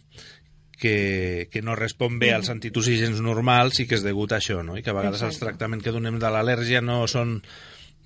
que, 0.78 1.48
que 1.50 1.62
no 1.62 1.74
respon 1.74 2.18
bé 2.18 2.32
als 2.32 2.50
antitosígens 2.50 3.20
normals 3.20 3.80
i 3.80 3.86
que 3.86 3.94
és 3.94 4.02
degut 4.02 4.32
a 4.32 4.38
això 4.38 4.62
no? 4.62 4.76
i 4.76 4.82
que 4.82 4.90
a 4.90 4.92
vegades 4.92 5.22
Exacte. 5.22 5.34
els 5.34 5.40
tractaments 5.40 5.84
que 5.84 5.92
donem 5.92 6.18
de 6.18 6.28
l'al·lèrgia 6.28 6.82
no 6.82 7.06
són 7.06 7.42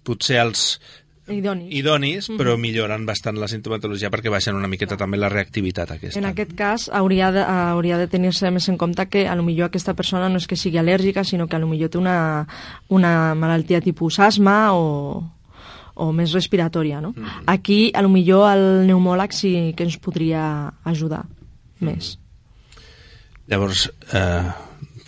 potser 0.04 0.38
els 0.40 0.80
Idonis. 1.32 1.70
idonis, 1.74 2.28
però 2.38 2.56
milloren 2.60 3.06
bastant 3.06 3.38
la 3.40 3.48
sintomatologia 3.50 4.10
perquè 4.12 4.32
baixen 4.32 4.56
una 4.58 4.68
miqueta 4.70 4.98
també 5.00 5.18
la 5.20 5.30
reactivitat 5.32 5.94
aquesta. 5.96 6.20
En 6.20 6.28
aquest 6.28 6.54
cas 6.58 6.88
hauria 6.92 7.30
de, 7.34 7.42
hauria 7.42 7.98
de 7.98 8.08
tenir-se 8.10 8.50
més 8.50 8.68
en 8.68 8.78
compte 8.78 9.06
que 9.08 9.26
a 9.28 9.34
lo 9.38 9.44
millor 9.46 9.70
aquesta 9.70 9.94
persona 9.94 10.28
no 10.28 10.40
és 10.40 10.48
que 10.50 10.58
sigui 10.58 10.80
al·lèrgica, 10.80 11.24
sinó 11.24 11.46
que 11.46 11.56
a 11.56 11.62
lo 11.62 11.68
millor 11.70 11.90
té 11.90 11.98
una, 11.98 12.46
una 12.88 13.34
malaltia 13.34 13.80
tipus 13.80 14.18
asma 14.20 14.72
o, 14.74 15.22
o 15.94 16.10
més 16.16 16.32
respiratòria, 16.36 17.00
no? 17.04 17.12
Aquí, 17.46 17.90
a 17.94 18.02
lo 18.02 18.10
millor, 18.12 18.48
el 18.54 18.66
pneumòleg 18.86 19.36
sí 19.36 19.54
que 19.76 19.86
ens 19.86 19.98
podria 20.02 20.42
ajudar 20.84 21.24
més. 21.84 22.16
Llavors, 23.50 23.88
eh, 24.14 24.50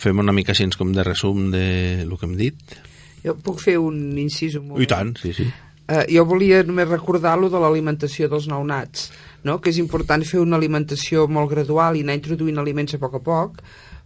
fem 0.03 0.19
una 0.19 0.35
mica 0.35 0.51
així 0.51 0.67
com 0.77 0.91
de 0.93 1.03
resum 1.05 1.49
de 1.51 2.03
lo 2.07 2.17
que 2.17 2.27
hem 2.27 2.35
dit. 2.39 2.79
Jo 3.23 3.37
puc 3.39 3.61
fer 3.63 3.77
un 3.79 4.17
incís 4.19 4.57
un 4.59 4.67
moment? 4.67 4.83
I 4.83 4.89
tant, 4.89 5.13
sí, 5.19 5.31
sí. 5.35 5.47
Eh, 5.87 6.05
jo 6.15 6.23
volia 6.25 6.61
només 6.63 6.87
recordar 6.87 7.35
lo 7.39 7.49
de 7.51 7.59
l'alimentació 7.59 8.29
dels 8.31 8.47
nounats, 8.47 9.09
no? 9.43 9.59
que 9.59 9.71
és 9.73 9.79
important 9.81 10.23
fer 10.23 10.39
una 10.39 10.55
alimentació 10.55 11.27
molt 11.27 11.51
gradual 11.51 11.97
i 11.99 12.05
anar 12.05 12.15
introduint 12.19 12.61
aliments 12.61 12.95
a 12.95 13.01
poc 13.01 13.17
a 13.19 13.23
poc, 13.23 13.59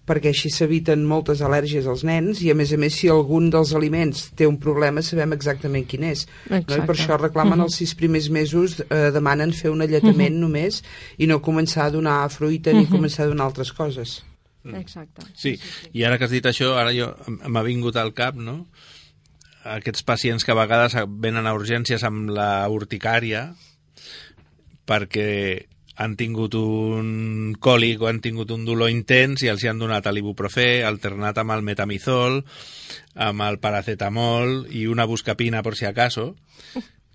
perquè 0.08 0.32
així 0.32 0.50
s'eviten 0.54 1.04
moltes 1.06 1.42
al·lèrgies 1.44 1.88
als 1.92 2.06
nens 2.08 2.40
i 2.42 2.50
a 2.52 2.56
més 2.58 2.72
a 2.74 2.80
més 2.80 2.96
si 2.96 3.10
algun 3.12 3.50
dels 3.54 3.74
aliments 3.76 4.30
té 4.40 4.48
un 4.48 4.56
problema 4.64 5.04
sabem 5.04 5.36
exactament 5.36 5.84
quin 5.90 6.06
és 6.08 6.24
no? 6.48 6.62
i 6.64 6.80
per 6.88 6.96
això 6.96 7.20
reclamen 7.20 7.66
els 7.66 7.76
sis 7.82 7.92
primers 8.00 8.30
mesos 8.32 8.80
eh, 8.86 9.10
demanen 9.14 9.52
fer 9.52 9.74
un 9.74 9.84
alletament 9.84 10.40
només 10.40 10.80
i 11.20 11.28
no 11.28 11.42
començar 11.44 11.90
a 11.90 11.94
donar 11.98 12.22
fruita 12.32 12.72
ni 12.72 12.88
començar 12.88 13.26
a 13.28 13.34
donar 13.34 13.52
altres 13.52 13.74
coses 13.76 14.22
Exacte. 14.76 15.24
Sí, 15.32 15.54
i 15.96 16.04
ara 16.04 16.18
que 16.20 16.26
has 16.28 16.34
dit 16.34 16.44
això, 16.50 16.74
ara 16.76 16.92
jo 16.92 17.06
m'ha 17.48 17.62
vingut 17.64 17.96
al 17.96 18.12
cap, 18.12 18.36
no?, 18.36 18.66
aquests 19.76 20.04
pacients 20.08 20.46
que 20.46 20.54
a 20.54 20.60
vegades 20.60 20.96
venen 21.24 21.48
a 21.48 21.56
urgències 21.58 22.04
amb 22.08 22.32
la 22.34 22.68
urticària 22.72 23.50
perquè 24.88 25.28
han 25.98 26.14
tingut 26.16 26.54
un 26.56 27.56
còlic 27.60 28.04
o 28.04 28.08
han 28.08 28.22
tingut 28.22 28.52
un 28.54 28.66
dolor 28.66 28.92
intens 28.94 29.42
i 29.44 29.50
els 29.50 29.64
hi 29.64 29.72
han 29.72 29.80
donat 29.82 30.06
l'ibuprofè 30.14 30.84
alternat 30.86 31.42
amb 31.42 31.56
el 31.56 31.66
metamizol, 31.66 32.44
amb 33.16 33.46
el 33.48 33.58
paracetamol 33.60 34.68
i 34.70 34.86
una 34.86 35.08
buscapina 35.10 35.64
per 35.66 35.74
si 35.76 35.90
acaso. 35.90 36.36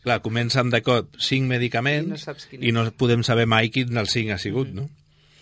Clar, 0.03 0.19
comencen 0.19 0.73
de 0.73 0.83
cop 0.83 1.15
cinc 1.23 1.47
medicaments 1.47 2.27
I 2.27 2.59
no 2.59 2.67
i 2.67 2.73
no 2.75 2.83
podem 2.99 3.23
saber 3.23 3.47
mai 3.47 3.71
quin 3.71 3.95
dels 3.95 4.11
cinc 4.11 4.35
ha 4.35 4.41
sigut, 4.43 4.75
no? 4.75 4.89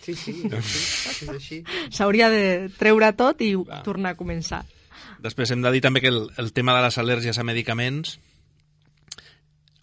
sí, 0.04 0.14
sí, 0.14 0.32
sí, 0.32 1.24
és 1.24 1.28
així 1.32 1.58
S'hauria 1.92 2.28
de 2.32 2.68
treure 2.78 3.10
tot 3.16 3.40
i 3.44 3.54
tornar 3.86 4.14
a 4.14 4.18
començar. 4.18 4.62
Després 5.18 5.50
hem 5.50 5.62
de 5.62 5.72
dir 5.74 5.82
també 5.84 6.00
que 6.00 6.12
el, 6.12 6.28
el 6.38 6.52
tema 6.52 6.76
de 6.76 6.84
les 6.86 6.98
al·lèrgies 6.98 7.38
a 7.38 7.44
medicaments 7.44 8.18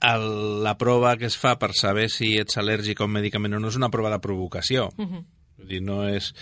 el, 0.01 0.63
la 0.63 0.77
prova 0.77 1.17
que 1.17 1.25
es 1.25 1.37
fa 1.37 1.57
per 1.59 1.73
saber 1.73 2.07
si 2.13 2.35
ets 2.37 2.59
al·lèrgic 2.61 3.01
a 3.01 3.07
un 3.07 3.15
medicament 3.17 3.57
o 3.57 3.61
no 3.61 3.71
és 3.71 3.77
una 3.79 3.91
prova 3.93 4.11
de 4.13 4.21
provocació. 4.23 4.91
Uh 4.97 5.05
-huh. 5.05 5.23
Vull 5.57 5.67
dir, 5.67 5.81
no 5.81 6.07
és... 6.07 6.33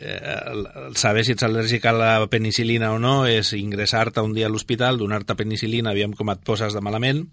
Eh, 0.00 0.94
saber 0.94 1.24
si 1.24 1.32
ets 1.32 1.42
al·lèrgic 1.42 1.84
a 1.86 1.92
la 1.92 2.26
penicilina 2.30 2.92
o 2.92 2.98
no 2.98 3.26
és 3.26 3.52
ingressar-te 3.52 4.20
un 4.20 4.32
dia 4.32 4.46
a 4.46 4.48
l'hospital, 4.48 4.98
donar-te 4.98 5.34
penicilina, 5.34 5.90
aviam 5.90 6.12
com 6.12 6.30
et 6.30 6.38
poses 6.44 6.72
de 6.72 6.80
malament, 6.80 7.28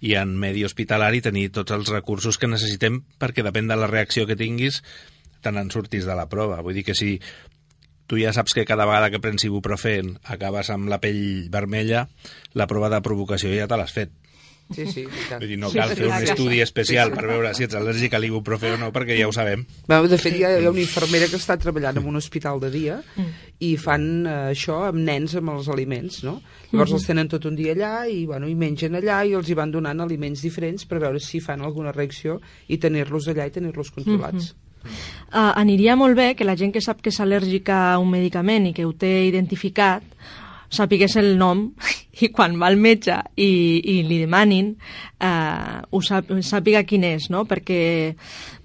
i 0.00 0.14
en 0.14 0.36
medi 0.38 0.64
hospitalari 0.64 1.20
tenir 1.20 1.50
tots 1.50 1.72
els 1.72 1.88
recursos 1.88 2.38
que 2.38 2.46
necessitem 2.46 3.02
perquè 3.18 3.42
depèn 3.42 3.66
de 3.66 3.76
la 3.76 3.88
reacció 3.88 4.26
que 4.26 4.36
tinguis 4.36 4.82
te 5.40 5.52
n'en 5.52 5.70
surtis 5.70 6.06
de 6.06 6.14
la 6.14 6.28
prova. 6.28 6.60
Vull 6.62 6.74
dir 6.74 6.84
que 6.84 6.94
si 6.94 7.20
tu 8.06 8.20
ja 8.20 8.32
saps 8.32 8.54
que 8.54 8.64
cada 8.64 8.86
vegada 8.86 9.10
que 9.10 9.22
prens 9.22 9.44
ibuprofen 9.46 10.16
acabes 10.24 10.70
amb 10.70 10.90
la 10.90 11.00
pell 11.02 11.48
vermella, 11.52 12.06
la 12.54 12.68
prova 12.70 12.90
de 12.92 13.02
provocació 13.02 13.52
ja 13.54 13.68
te 13.70 13.78
l'has 13.78 13.94
fet. 13.94 14.14
sí, 14.74 14.84
sí. 14.90 15.04
Vull 15.30 15.46
dir, 15.46 15.56
no 15.62 15.68
cal 15.70 15.92
fer 15.94 16.08
un 16.08 16.24
estudi 16.26 16.58
especial 16.58 17.12
per 17.14 17.26
veure 17.28 17.52
si 17.54 17.66
ets 17.66 17.76
al·lèrgic 17.78 18.16
a 18.16 18.20
l'ibuprofè 18.22 18.72
o 18.74 18.80
no, 18.80 18.88
perquè 18.94 19.14
ja 19.18 19.28
ho 19.28 19.34
sabem. 19.34 19.62
Bueno, 19.86 20.08
de 20.10 20.18
fet, 20.18 20.34
hi 20.34 20.42
ha, 20.42 20.50
hi 20.58 20.66
ha 20.66 20.72
una 20.72 20.82
infermera 20.82 21.28
que 21.30 21.38
està 21.38 21.54
treballant 21.62 22.00
en 22.00 22.08
un 22.10 22.18
hospital 22.18 22.58
de 22.62 22.72
dia 22.74 22.98
i 23.62 23.76
fan 23.78 24.08
eh, 24.26 24.34
això 24.56 24.80
amb 24.88 25.02
nens 25.06 25.36
amb 25.38 25.54
els 25.54 25.70
aliments, 25.72 26.22
no? 26.26 26.40
Llavors 26.72 26.96
els 26.98 27.06
tenen 27.06 27.30
tot 27.30 27.46
un 27.46 27.54
dia 27.58 27.76
allà 27.76 27.94
i, 28.10 28.24
bueno, 28.26 28.50
i 28.50 28.58
mengen 28.58 28.98
allà 28.98 29.22
i 29.22 29.36
els 29.38 29.50
hi 29.50 29.58
van 29.58 29.70
donant 29.74 30.02
aliments 30.02 30.42
diferents 30.42 30.86
per 30.90 30.98
veure 31.04 31.22
si 31.22 31.40
fan 31.40 31.62
alguna 31.62 31.94
reacció 31.94 32.40
i 32.66 32.82
tenir-los 32.82 33.30
allà 33.30 33.46
i 33.46 33.54
tenir-los 33.54 33.94
controlats. 33.94 34.54
Uh, 35.26 35.50
aniria 35.58 35.96
molt 35.98 36.14
bé 36.16 36.34
que 36.38 36.46
la 36.46 36.54
gent 36.56 36.70
que 36.72 36.80
sap 36.80 37.00
que 37.02 37.10
és 37.10 37.18
al·lèrgica 37.20 37.76
a 37.92 37.98
un 37.98 38.12
medicament 38.12 38.68
i 38.68 38.72
que 38.72 38.84
ho 38.86 38.92
té 38.94 39.26
identificat 39.26 40.04
sapigués 40.70 41.16
el 41.16 41.36
nom 41.38 41.70
i 42.22 42.28
quan 42.34 42.56
va 42.60 42.68
al 42.70 42.78
metge 42.80 43.16
i, 43.36 43.50
i 43.82 44.02
li 44.06 44.20
demanin 44.22 44.72
eh, 45.20 45.80
ho 45.90 46.00
sap, 46.02 46.30
sàpiga 46.42 46.82
quin 46.88 47.04
és, 47.04 47.28
no? 47.30 47.44
Perquè 47.46 47.80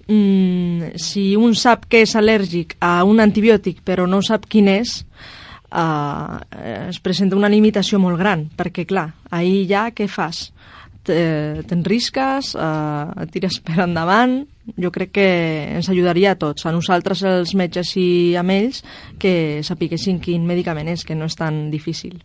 mm, 0.08 0.94
si 0.96 1.32
un 1.36 1.54
sap 1.58 1.86
que 1.90 2.02
és 2.06 2.14
al·lèrgic 2.18 2.76
a 2.80 3.02
un 3.04 3.20
antibiòtic 3.22 3.82
però 3.86 4.06
no 4.08 4.22
sap 4.24 4.48
quin 4.50 4.70
és, 4.72 5.02
eh, 5.72 6.38
es 6.88 7.00
presenta 7.04 7.36
una 7.36 7.50
limitació 7.52 8.00
molt 8.02 8.18
gran, 8.18 8.48
perquè 8.56 8.86
clar, 8.88 9.10
ahir 9.30 9.66
ja 9.70 9.90
què 9.92 10.08
fas? 10.08 10.46
Te- 10.48 10.81
T'enrisques, 11.02 12.52
eh, 12.54 13.26
tires 13.34 13.58
per 13.64 13.80
endavant, 13.82 14.36
jo 14.78 14.90
crec 14.94 15.10
que 15.18 15.28
ens 15.74 15.88
ajudaria 15.90 16.32
a 16.32 16.38
tots, 16.38 16.66
a 16.66 16.72
nosaltres 16.74 17.24
els 17.26 17.56
metges 17.58 17.96
i 17.98 18.36
a 18.38 18.44
ells, 18.46 18.84
que 19.18 19.62
sapiguessin 19.66 20.20
quin 20.22 20.46
medicament 20.46 20.88
és, 20.88 21.04
que 21.04 21.18
no 21.18 21.26
és 21.26 21.34
tan 21.38 21.70
difícil. 21.70 22.20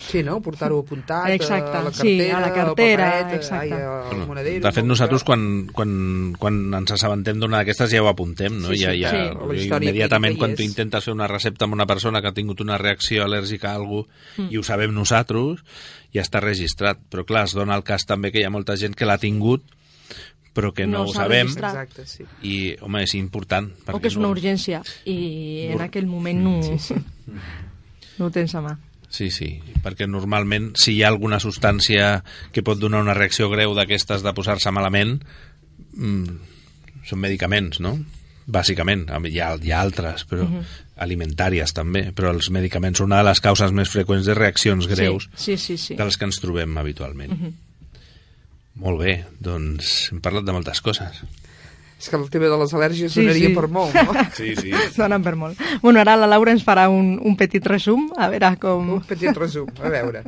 Sí, 0.00 0.22
no? 0.24 0.38
Portar-ho 0.40 0.78
apuntat 0.80 1.28
Exacte, 1.34 1.76
a 1.76 1.82
la 1.84 1.90
sí, 1.92 2.16
cartera, 2.16 2.36
a 2.36 2.40
la 2.40 2.52
cartera, 2.54 3.06
al 3.06 3.18
paperet, 3.20 3.34
exacte. 3.36 3.74
ai, 3.76 4.14
al 4.16 4.22
monedero... 4.26 4.62
De 4.64 4.72
fet, 4.72 4.86
no? 4.86 4.94
nosaltres 4.94 5.24
quan, 5.28 5.42
quan, 5.76 5.90
quan 6.40 6.60
ens 6.78 6.94
assabentem 6.96 7.42
d'una 7.42 7.60
d'aquestes 7.60 7.92
ja 7.92 8.00
ho 8.02 8.08
apuntem, 8.08 8.56
no? 8.62 8.72
Sí, 8.72 8.80
sí, 8.80 8.86
ja, 8.86 8.94
ja, 8.96 9.12
sí. 9.12 9.58
Història 9.60 9.92
immediatament 9.92 10.38
quan 10.40 10.56
tu 10.56 10.64
intentes 10.64 11.04
fer 11.04 11.14
una 11.14 11.28
recepta 11.30 11.68
amb 11.68 11.76
una 11.76 11.86
persona 11.90 12.24
que 12.24 12.32
ha 12.32 12.36
tingut 12.36 12.64
una 12.64 12.80
reacció 12.80 13.26
al·lèrgica 13.26 13.74
a 13.74 13.76
algú 13.76 14.06
mm. 14.06 14.48
i 14.48 14.58
ho 14.58 14.64
sabem 14.66 14.96
nosaltres, 14.96 15.60
ja 16.16 16.24
està 16.24 16.40
registrat. 16.40 17.04
Però 17.12 17.26
clar, 17.28 17.44
es 17.50 17.54
dona 17.58 17.76
el 17.76 17.84
cas 17.84 18.08
també 18.08 18.32
que 18.32 18.40
hi 18.40 18.48
ha 18.48 18.54
molta 18.54 18.80
gent 18.80 18.96
que 18.96 19.08
l'ha 19.08 19.20
tingut 19.20 19.68
però 20.56 20.72
que 20.74 20.86
no, 20.86 21.04
No 21.04 21.04
ho 21.04 21.14
sabem. 21.14 21.46
Exacte, 21.46 22.06
sí. 22.10 22.24
i, 22.42 22.54
home, 22.82 23.04
és 23.06 23.14
important. 23.14 23.68
O 23.94 24.00
que 24.02 24.10
és 24.10 24.16
una 24.18 24.32
urgència 24.32 24.82
i 25.06 25.68
en 25.70 25.84
aquell 25.84 26.08
moment 26.10 26.42
no, 26.42 26.56
no 28.18 28.26
ho 28.26 28.32
tens 28.34 28.56
a 28.58 28.64
mà. 28.64 28.74
Sí, 29.10 29.26
sí, 29.34 29.48
perquè 29.82 30.06
normalment 30.06 30.70
si 30.78 30.94
hi 30.94 31.02
ha 31.02 31.08
alguna 31.10 31.40
substància 31.42 32.20
que 32.54 32.62
pot 32.62 32.78
donar 32.78 33.02
una 33.02 33.16
reacció 33.16 33.48
greu 33.50 33.74
d'aquestes 33.74 34.22
de 34.22 34.32
posar-se 34.36 34.70
malament, 34.70 35.16
mm, 35.96 36.36
són 37.10 37.18
medicaments, 37.18 37.80
no? 37.82 37.96
Bàsicament, 38.50 39.08
hi 39.26 39.40
ha, 39.42 39.50
hi 39.58 39.72
ha 39.72 39.80
altres, 39.80 40.24
però 40.30 40.46
uh 40.46 40.52
-huh. 40.52 40.62
alimentàries 40.96 41.74
també, 41.74 42.12
però 42.14 42.30
els 42.30 42.50
medicaments 42.50 42.98
són 42.98 43.10
una 43.10 43.18
de 43.18 43.28
les 43.28 43.40
causes 43.40 43.72
més 43.72 43.90
freqüents 43.90 44.26
de 44.26 44.34
reaccions 44.34 44.86
greus 44.86 45.28
Sí, 45.34 45.56
sí, 45.56 45.76
sí. 45.76 45.76
sí. 45.76 45.94
de 45.96 46.04
les 46.04 46.16
que 46.16 46.24
ens 46.24 46.40
trobem 46.40 46.78
habitualment. 46.78 47.32
Uh 47.32 47.38
-huh. 47.38 47.52
Molt 48.74 49.00
bé, 49.00 49.24
doncs 49.40 50.10
hem 50.12 50.20
parlat 50.20 50.44
de 50.44 50.52
moltes 50.52 50.80
coses. 50.80 51.22
És 52.00 52.08
que 52.08 52.16
el 52.16 52.30
tema 52.32 52.48
de 52.48 52.56
les 52.56 52.70
al·lèrgies 52.72 53.12
Sí, 53.12 53.20
donaria 53.26 53.50
sí. 53.50 53.54
per 53.58 53.66
molt, 53.68 53.92
no? 53.92 54.22
Sí, 54.38 54.54
sí. 54.56 54.70
Donen 54.96 55.20
per 55.20 55.34
molt. 55.36 55.60
Bueno, 55.82 56.00
ara 56.00 56.14
la 56.16 56.28
Laura 56.30 56.54
ens 56.56 56.64
farà 56.64 56.86
un, 56.88 57.18
un 57.20 57.36
petit 57.36 57.66
resum, 57.68 58.06
a 58.16 58.30
veure 58.32 58.54
com... 58.62 58.94
Un 58.96 59.04
petit 59.04 59.36
resum, 59.36 59.68
a 59.84 59.92
veure. 59.92 60.24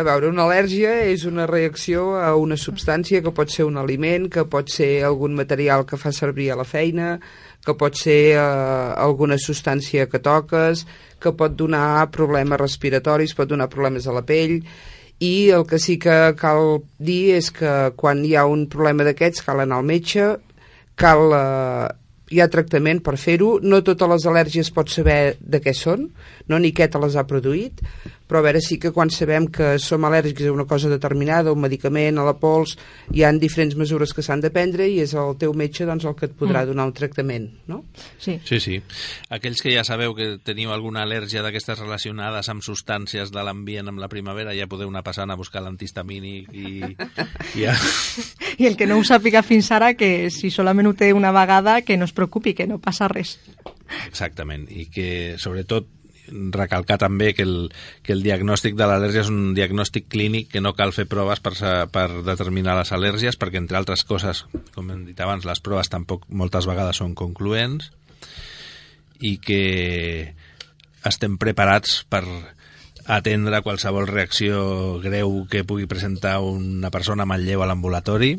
A 0.00 0.06
veure, 0.06 0.32
una 0.32 0.46
al·lèrgia 0.46 0.94
és 1.10 1.26
una 1.28 1.44
reacció 1.50 2.14
a 2.16 2.32
una 2.40 2.56
substància 2.56 3.20
que 3.20 3.34
pot 3.36 3.52
ser 3.52 3.68
un 3.68 3.76
aliment, 3.76 4.30
que 4.32 4.46
pot 4.48 4.72
ser 4.72 5.04
algun 5.04 5.36
material 5.36 5.84
que 5.84 6.00
fa 6.00 6.14
servir 6.16 6.48
a 6.54 6.56
la 6.56 6.64
feina, 6.64 7.18
que 7.66 7.76
pot 7.76 8.00
ser 8.00 8.18
eh, 8.32 8.40
alguna 8.40 9.36
substància 9.36 10.08
que 10.08 10.24
toques, 10.24 10.86
que 11.20 11.36
pot 11.36 11.52
donar 11.52 12.08
problemes 12.14 12.64
respiratoris, 12.64 13.36
pot 13.36 13.50
donar 13.50 13.68
problemes 13.68 14.08
a 14.08 14.16
la 14.16 14.24
pell, 14.24 14.62
i 15.20 15.50
el 15.50 15.66
que 15.66 15.80
sí 15.82 15.98
que 16.00 16.16
cal 16.38 16.78
dir 16.96 17.34
és 17.36 17.50
que 17.52 17.92
quan 17.98 18.22
hi 18.24 18.36
ha 18.38 18.46
un 18.46 18.68
problema 18.70 19.04
d'aquests 19.04 19.42
cal 19.44 19.60
anar 19.60 19.82
al 19.82 19.88
metge, 19.88 20.36
cal, 20.98 21.32
eh, 21.38 21.88
hi 22.34 22.42
ha 22.42 22.50
tractament 22.52 23.00
per 23.04 23.16
fer-ho, 23.20 23.56
no 23.62 23.80
totes 23.86 24.10
les 24.12 24.26
al·lèrgies 24.28 24.72
pots 24.74 24.98
saber 25.00 25.38
de 25.40 25.62
què 25.64 25.72
són, 25.76 26.08
no? 26.48 26.58
Ni 26.60 26.74
què 26.76 26.90
te 26.90 27.00
les 27.00 27.16
ha 27.16 27.26
produït, 27.28 27.80
però 28.28 28.42
a 28.42 28.44
veure, 28.44 28.60
sí 28.60 28.76
que 28.78 28.92
quan 28.92 29.10
sabem 29.10 29.48
que 29.48 29.78
som 29.80 30.04
al·lèrgics 30.04 30.46
a 30.46 30.52
una 30.52 30.66
cosa 30.68 30.90
determinada, 30.92 31.52
un 31.54 31.62
medicament, 31.64 32.20
a 32.20 32.26
la 32.26 32.34
pols, 32.36 32.76
hi 33.14 33.24
han 33.24 33.40
diferents 33.40 33.76
mesures 33.80 34.12
que 34.12 34.22
s'han 34.24 34.42
de 34.44 34.52
prendre 34.54 34.86
i 34.88 35.00
és 35.00 35.14
el 35.16 35.36
teu 35.40 35.54
metge 35.56 35.86
doncs, 35.88 36.04
el 36.04 36.16
que 36.18 36.28
et 36.28 36.36
podrà 36.36 36.66
donar 36.68 36.86
un 36.90 36.94
tractament, 36.96 37.48
no? 37.70 37.82
Sí. 38.20 38.36
Sí, 38.44 38.60
sí. 38.60 38.80
Aquells 39.32 39.64
que 39.64 39.72
ja 39.72 39.84
sabeu 39.88 40.14
que 40.18 40.30
teniu 40.44 40.74
alguna 40.74 41.06
al·lèrgia 41.06 41.42
d'aquestes 41.42 41.80
relacionades 41.80 42.52
amb 42.52 42.64
substàncies 42.64 43.32
de 43.32 43.44
l'ambient 43.44 43.88
amb 43.88 44.02
la 44.02 44.10
primavera, 44.12 44.54
ja 44.56 44.68
podeu 44.68 44.92
anar 44.92 45.04
passant 45.06 45.32
a 45.32 45.38
buscar 45.40 45.64
l'antihistamínic 45.64 46.52
i, 46.52 46.92
i 47.56 47.64
ja... 47.64 47.76
I 48.58 48.66
el 48.66 48.74
que 48.76 48.88
no 48.90 48.96
ho 48.98 49.04
sàpiga 49.06 49.44
fins 49.46 49.70
ara, 49.72 49.92
que 49.94 50.28
si 50.34 50.50
solament 50.50 50.88
ho 50.90 50.94
té 50.98 51.12
una 51.14 51.30
vegada, 51.32 51.80
que 51.86 51.96
no 51.96 52.08
es 52.08 52.12
preocupi, 52.12 52.56
que 52.58 52.66
no 52.66 52.80
passa 52.82 53.06
res. 53.08 53.36
Exactament, 54.08 54.66
i 54.68 54.88
que 54.92 55.36
sobretot 55.38 55.86
recalcar 56.54 56.98
també 57.00 57.32
que 57.34 57.44
el, 57.46 57.70
que 58.02 58.14
el 58.14 58.22
diagnòstic 58.24 58.76
de 58.78 58.88
l'al·lèrgia 58.88 59.24
és 59.24 59.30
un 59.32 59.54
diagnòstic 59.56 60.08
clínic 60.12 60.50
que 60.52 60.62
no 60.64 60.74
cal 60.78 60.94
fer 60.96 61.06
proves 61.10 61.40
per, 61.44 61.54
per 61.92 62.06
determinar 62.26 62.76
les 62.78 62.92
al·lèrgies 62.92 63.38
perquè 63.40 63.60
entre 63.60 63.78
altres 63.80 64.04
coses, 64.08 64.44
com 64.74 64.90
hem 64.92 65.04
dit 65.08 65.20
abans, 65.20 65.46
les 65.48 65.62
proves 65.64 65.90
tampoc 65.92 66.28
moltes 66.28 66.68
vegades 66.68 67.00
són 67.02 67.16
concloents 67.18 67.90
i 69.20 69.36
que 69.42 70.34
estem 71.08 71.38
preparats 71.40 72.02
per 72.10 72.22
atendre 73.08 73.62
qualsevol 73.64 74.06
reacció 74.06 75.00
greu 75.00 75.46
que 75.50 75.64
pugui 75.64 75.88
presentar 75.88 76.38
una 76.44 76.92
persona 76.92 77.24
amb 77.24 77.38
el 77.38 77.46
lleu 77.48 77.64
a 77.64 77.68
l'ambulatori 77.70 78.36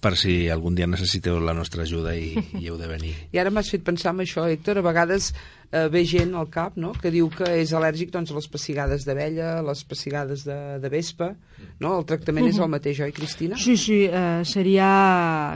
per 0.00 0.16
si 0.16 0.48
algun 0.48 0.74
dia 0.74 0.88
necessiteu 0.88 1.38
la 1.44 1.54
nostra 1.56 1.84
ajuda 1.84 2.14
i, 2.16 2.32
i 2.58 2.68
heu 2.68 2.78
de 2.80 2.88
venir. 2.88 3.12
I 3.34 3.40
ara 3.42 3.52
m'has 3.52 3.70
fet 3.72 3.84
pensar 3.86 4.14
en 4.14 4.24
això, 4.24 4.46
Héctor, 4.48 4.80
a 4.80 4.84
vegades 4.86 5.30
eh, 5.70 5.86
ve 5.92 6.04
gent 6.08 6.34
al 6.34 6.48
cap 6.52 6.78
no? 6.80 6.92
que 6.96 7.12
diu 7.12 7.28
que 7.34 7.48
és 7.60 7.74
al·lèrgic 7.76 8.12
doncs, 8.14 8.32
a 8.32 8.38
les 8.38 8.48
pessigades 8.50 9.06
d'abella, 9.08 9.58
a 9.58 9.62
les 9.66 9.84
pessigades 9.84 10.44
de, 10.48 10.58
de 10.80 10.92
vespa, 10.92 11.34
no? 11.78 11.94
el 11.98 12.08
tractament 12.08 12.48
és 12.48 12.58
el 12.58 12.72
mateix, 12.72 13.02
oi, 13.04 13.14
Cristina? 13.16 13.60
Sí, 13.60 13.76
sí, 13.80 14.02
eh, 14.08 14.42
seria 14.48 14.90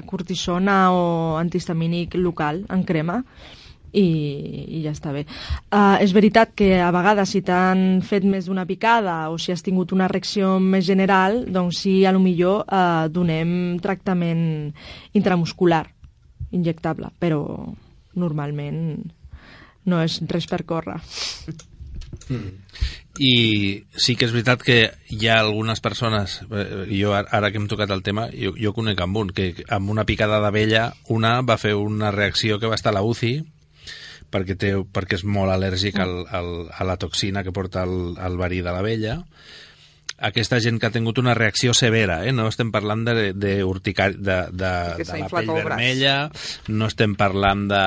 cortisona 0.07 0.78
o 0.92 1.04
antihistamínic 1.40 2.18
local 2.20 2.64
en 2.68 2.85
crema 2.85 3.22
i, 3.94 4.07
i 4.78 4.83
ja 4.85 4.92
està 4.94 5.12
bé. 5.14 5.24
Uh, 5.70 5.96
és 6.02 6.12
veritat 6.16 6.54
que 6.59 6.74
a 6.83 6.90
vegades 6.94 7.35
si 7.35 7.42
t'han 7.46 8.02
fet 8.04 8.26
més 8.26 8.48
d'una 8.50 8.66
picada 8.66 9.30
o 9.33 9.38
si 9.38 9.54
has 9.54 9.64
tingut 9.64 9.94
una 9.94 10.09
reacció 10.11 10.59
més 10.61 10.87
general, 10.87 11.44
doncs 11.46 11.85
sí, 11.85 12.00
a 12.04 12.12
lo 12.14 12.22
millor 12.22 12.64
uh, 12.66 13.07
donem 13.12 13.78
tractament 13.83 14.72
intramuscular 15.14 15.85
injectable, 16.54 17.11
però 17.18 17.42
normalment 18.14 18.80
no 19.90 20.02
és 20.02 20.20
res 20.30 20.46
per 20.50 20.62
córrer. 20.68 21.00
I 23.14 23.35
sí 23.94 24.16
que 24.18 24.26
és 24.26 24.33
veritat 24.35 24.62
que 24.66 24.78
hi 25.14 25.28
ha 25.28 25.38
algunes 25.38 25.83
persones, 25.83 26.40
eh, 26.50 26.87
jo 26.90 27.12
ara 27.14 27.50
que 27.50 27.61
hem 27.61 27.68
tocat 27.70 27.92
el 27.94 28.02
tema, 28.02 28.26
jo, 28.35 28.54
jo 28.59 28.72
conec 28.74 29.00
amb 29.04 29.20
un, 29.20 29.30
que 29.35 29.52
amb 29.70 29.90
una 29.92 30.07
picada 30.09 30.40
d'abella, 30.42 30.88
una 31.14 31.37
va 31.46 31.59
fer 31.61 31.76
una 31.78 32.11
reacció 32.14 32.59
que 32.59 32.70
va 32.70 32.78
estar 32.78 32.90
a 32.90 32.98
la 32.98 33.04
UCI, 33.07 33.37
perquè, 34.35 34.59
té, 34.59 34.73
perquè 34.75 35.20
és 35.20 35.27
molt 35.27 35.55
al·lèrgic 35.55 36.01
al, 36.03 36.16
al, 36.35 36.51
a 36.75 36.87
la 36.87 36.99
toxina 37.01 37.44
que 37.47 37.55
porta 37.55 37.87
el, 37.87 38.16
el 38.18 38.40
verí 38.40 38.61
de 38.66 38.75
l'abella, 38.75 39.20
aquesta 40.25 40.61
gent 40.62 40.79
que 40.79 40.88
ha 40.88 40.94
tingut 40.94 41.18
una 41.18 41.35
reacció 41.35 41.75
severa, 41.75 42.20
eh? 42.27 42.33
no 42.33 42.47
estem 42.49 42.70
parlant 42.75 43.05
de, 43.07 43.33
de, 43.35 43.55
urticar, 43.66 44.12
de, 44.14 44.38
de, 44.53 44.73
de 45.01 45.18
la 45.20 45.31
pell 45.33 45.51
vermella, 45.57 46.14
no 46.68 46.90
estem 46.90 47.16
parlant 47.18 47.66
de, 47.70 47.87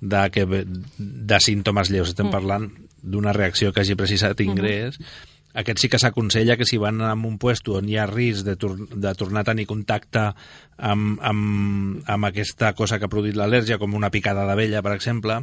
de, 0.00 0.24
que, 0.34 0.46
de 0.48 1.40
símptomes 1.40 1.92
lleus, 1.94 2.12
estem 2.14 2.32
parlant 2.34 2.68
d'una 3.04 3.34
reacció 3.36 3.72
que 3.72 3.84
hagi 3.84 3.96
precisat 3.98 4.40
ingrés. 4.44 4.98
Aquest 5.54 5.78
sí 5.78 5.88
que 5.90 6.00
s'aconsella 6.02 6.56
que 6.58 6.66
si 6.66 6.80
van 6.82 7.00
a 7.02 7.12
un 7.14 7.38
puesto 7.38 7.76
on 7.78 7.88
hi 7.88 7.96
ha 7.98 8.08
risc 8.10 8.44
de, 8.46 8.56
tor 8.58 8.74
de 8.90 9.14
tornar 9.14 9.44
a 9.44 9.50
tenir 9.52 9.68
contacte 9.70 10.26
amb, 10.78 11.20
amb, 11.22 12.02
amb 12.10 12.30
aquesta 12.30 12.72
cosa 12.74 12.98
que 12.98 13.06
ha 13.06 13.12
produït 13.12 13.38
l'al·lèrgia, 13.38 13.78
com 13.78 13.94
una 13.94 14.10
picada 14.10 14.46
d'abella, 14.48 14.82
per 14.82 14.96
exemple, 14.96 15.38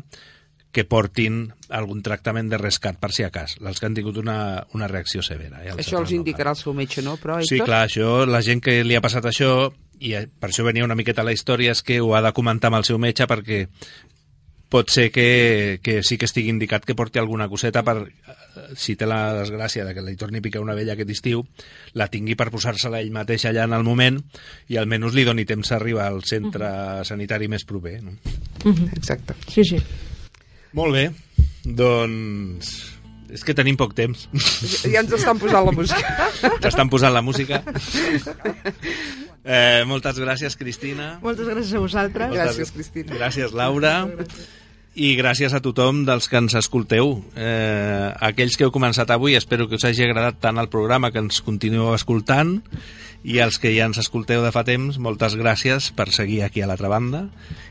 que 0.71 0.85
portin 0.87 1.45
algun 1.69 2.01
tractament 2.03 2.49
de 2.51 2.59
rescat, 2.59 2.97
per 2.99 3.11
si 3.11 3.25
a 3.27 3.31
cas, 3.31 3.57
els 3.59 3.79
que 3.79 3.87
han 3.87 3.95
tingut 3.95 4.17
una, 4.21 4.65
una 4.75 4.87
reacció 4.87 5.23
severa. 5.23 5.63
Eh, 5.65 5.75
Això 5.75 5.99
els 5.99 6.13
indicarà 6.15 6.55
el 6.55 6.59
seu 6.59 6.75
metge, 6.75 7.03
no? 7.03 7.17
Però, 7.19 7.41
Sí, 7.47 7.59
clar, 7.59 7.85
això, 7.87 8.25
la 8.27 8.41
gent 8.45 8.63
que 8.63 8.79
li 8.87 8.95
ha 8.95 9.03
passat 9.03 9.27
això, 9.27 9.51
i 9.99 10.15
eh, 10.17 10.25
per 10.27 10.49
això 10.49 10.63
venia 10.67 10.87
una 10.87 10.95
miqueta 10.95 11.27
la 11.27 11.35
història, 11.35 11.75
és 11.75 11.83
que 11.83 11.99
ho 12.01 12.15
ha 12.15 12.23
de 12.23 12.31
comentar 12.33 12.71
amb 12.71 12.79
el 12.79 12.87
seu 12.87 12.99
metge 13.03 13.27
perquè 13.27 13.65
pot 14.71 14.87
ser 14.89 15.09
que, 15.11 15.79
que 15.83 15.97
sí 16.07 16.15
que 16.17 16.25
estigui 16.29 16.47
indicat 16.53 16.85
que 16.87 16.95
porti 16.95 17.19
alguna 17.19 17.49
coseta 17.51 17.81
per, 17.83 17.97
eh, 18.07 18.35
si 18.79 18.95
té 18.95 19.03
la 19.09 19.33
desgràcia 19.41 19.83
de 19.83 19.91
que 19.97 20.03
li 20.05 20.15
torni 20.15 20.39
a 20.39 20.45
picar 20.45 20.61
una 20.63 20.75
vella 20.77 20.93
aquest 20.95 21.11
estiu, 21.11 21.41
la 21.99 22.07
tingui 22.07 22.37
per 22.39 22.47
posar-se-la 22.53 23.01
ell 23.03 23.11
mateix 23.11 23.43
allà 23.49 23.65
en 23.67 23.75
el 23.75 23.83
moment 23.83 24.21
i 24.71 24.79
almenys 24.79 25.11
li 25.17 25.25
doni 25.27 25.43
temps 25.49 25.73
a 25.73 25.75
arribar 25.75 26.07
al 26.07 26.23
centre 26.23 26.71
sanitari 27.03 27.51
més 27.51 27.67
proper. 27.67 27.97
No? 28.05 28.15
Exacte. 28.95 29.35
Sí, 29.51 29.65
sí. 29.67 29.81
Molt 30.79 30.95
bé, 30.95 31.05
doncs... 31.67 32.71
És 33.31 33.45
que 33.47 33.53
tenim 33.55 33.77
poc 33.79 33.93
temps. 33.95 34.25
Ja 34.91 34.99
ens 34.99 35.11
estan 35.15 35.37
posant 35.39 35.63
la 35.63 35.71
música. 35.71 36.25
T'estan 36.63 36.89
posant 36.91 37.13
la 37.15 37.21
música. 37.23 37.61
Eh, 39.43 39.83
moltes 39.87 40.19
gràcies, 40.19 40.57
Cristina. 40.59 41.13
Moltes 41.23 41.47
gràcies 41.47 41.71
a 41.73 41.79
vosaltres. 41.81 42.27
Moltes- 42.29 42.43
Gràcies, 42.45 42.73
Cristina. 42.75 43.15
Gràcies, 43.15 43.53
Laura. 43.55 43.93
I 44.91 45.13
gràcies 45.15 45.53
a 45.55 45.61
tothom 45.63 46.01
dels 46.03 46.25
que 46.27 46.35
ens 46.35 46.51
escolteu. 46.59 47.13
Eh, 47.39 48.09
aquells 48.27 48.57
que 48.59 48.65
heu 48.65 48.73
començat 48.75 49.07
avui, 49.13 49.37
espero 49.39 49.69
que 49.69 49.77
us 49.79 49.85
hagi 49.87 50.03
agradat 50.03 50.41
tant 50.43 50.57
el 50.59 50.67
programa 50.67 51.13
que 51.15 51.21
ens 51.23 51.39
continueu 51.45 51.93
escoltant 51.95 52.57
i 53.23 53.37
els 53.39 53.55
que 53.61 53.71
ja 53.71 53.85
ens 53.87 54.01
escolteu 54.01 54.43
de 54.43 54.51
fa 54.51 54.65
temps, 54.67 54.97
moltes 54.99 55.37
gràcies 55.39 55.93
per 55.95 56.09
seguir 56.11 56.41
aquí 56.43 56.59
a 56.59 56.67
l'altra 56.67 56.89
banda 56.91 57.21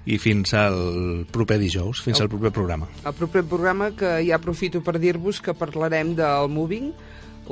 i 0.09 0.17
fins 0.17 0.55
al 0.57 1.27
proper 1.29 1.59
dijous, 1.61 2.01
fins 2.01 2.23
al 2.25 2.31
proper 2.33 2.55
programa. 2.57 2.89
El 3.05 3.13
proper 3.19 3.43
programa 3.45 3.91
que 3.93 4.15
ja 4.25 4.39
aprofito 4.39 4.81
per 4.81 4.97
dir-vos 4.97 5.43
que 5.45 5.53
parlarem 5.53 6.15
del 6.17 6.49
moving, 6.49 6.95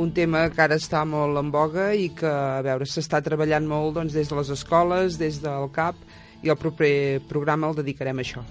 un 0.01 0.15
tema 0.17 0.47
que 0.49 0.65
ara 0.65 0.79
està 0.81 1.03
molt 1.05 1.37
en 1.43 1.51
boga 1.53 1.91
i 1.93 2.09
que, 2.17 2.31
a 2.31 2.63
veure, 2.65 2.89
s'està 2.89 3.21
treballant 3.21 3.69
molt 3.69 3.99
doncs, 3.99 4.17
des 4.17 4.33
de 4.33 4.41
les 4.41 4.55
escoles, 4.57 5.21
des 5.21 5.43
del 5.45 5.69
CAP, 5.77 6.01
i 6.41 6.49
el 6.49 6.57
proper 6.57 7.21
programa 7.29 7.69
el 7.69 7.77
dedicarem 7.83 8.23
a 8.23 8.25
això. 8.25 8.47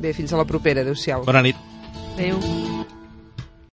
Bé, 0.00 0.14
fins 0.16 0.32
a 0.32 0.40
la 0.40 0.48
propera. 0.48 0.80
Adéu-siau. 0.80 1.26
Bona 1.28 1.42
nit. 1.44 1.56
Adéu. 2.16 2.79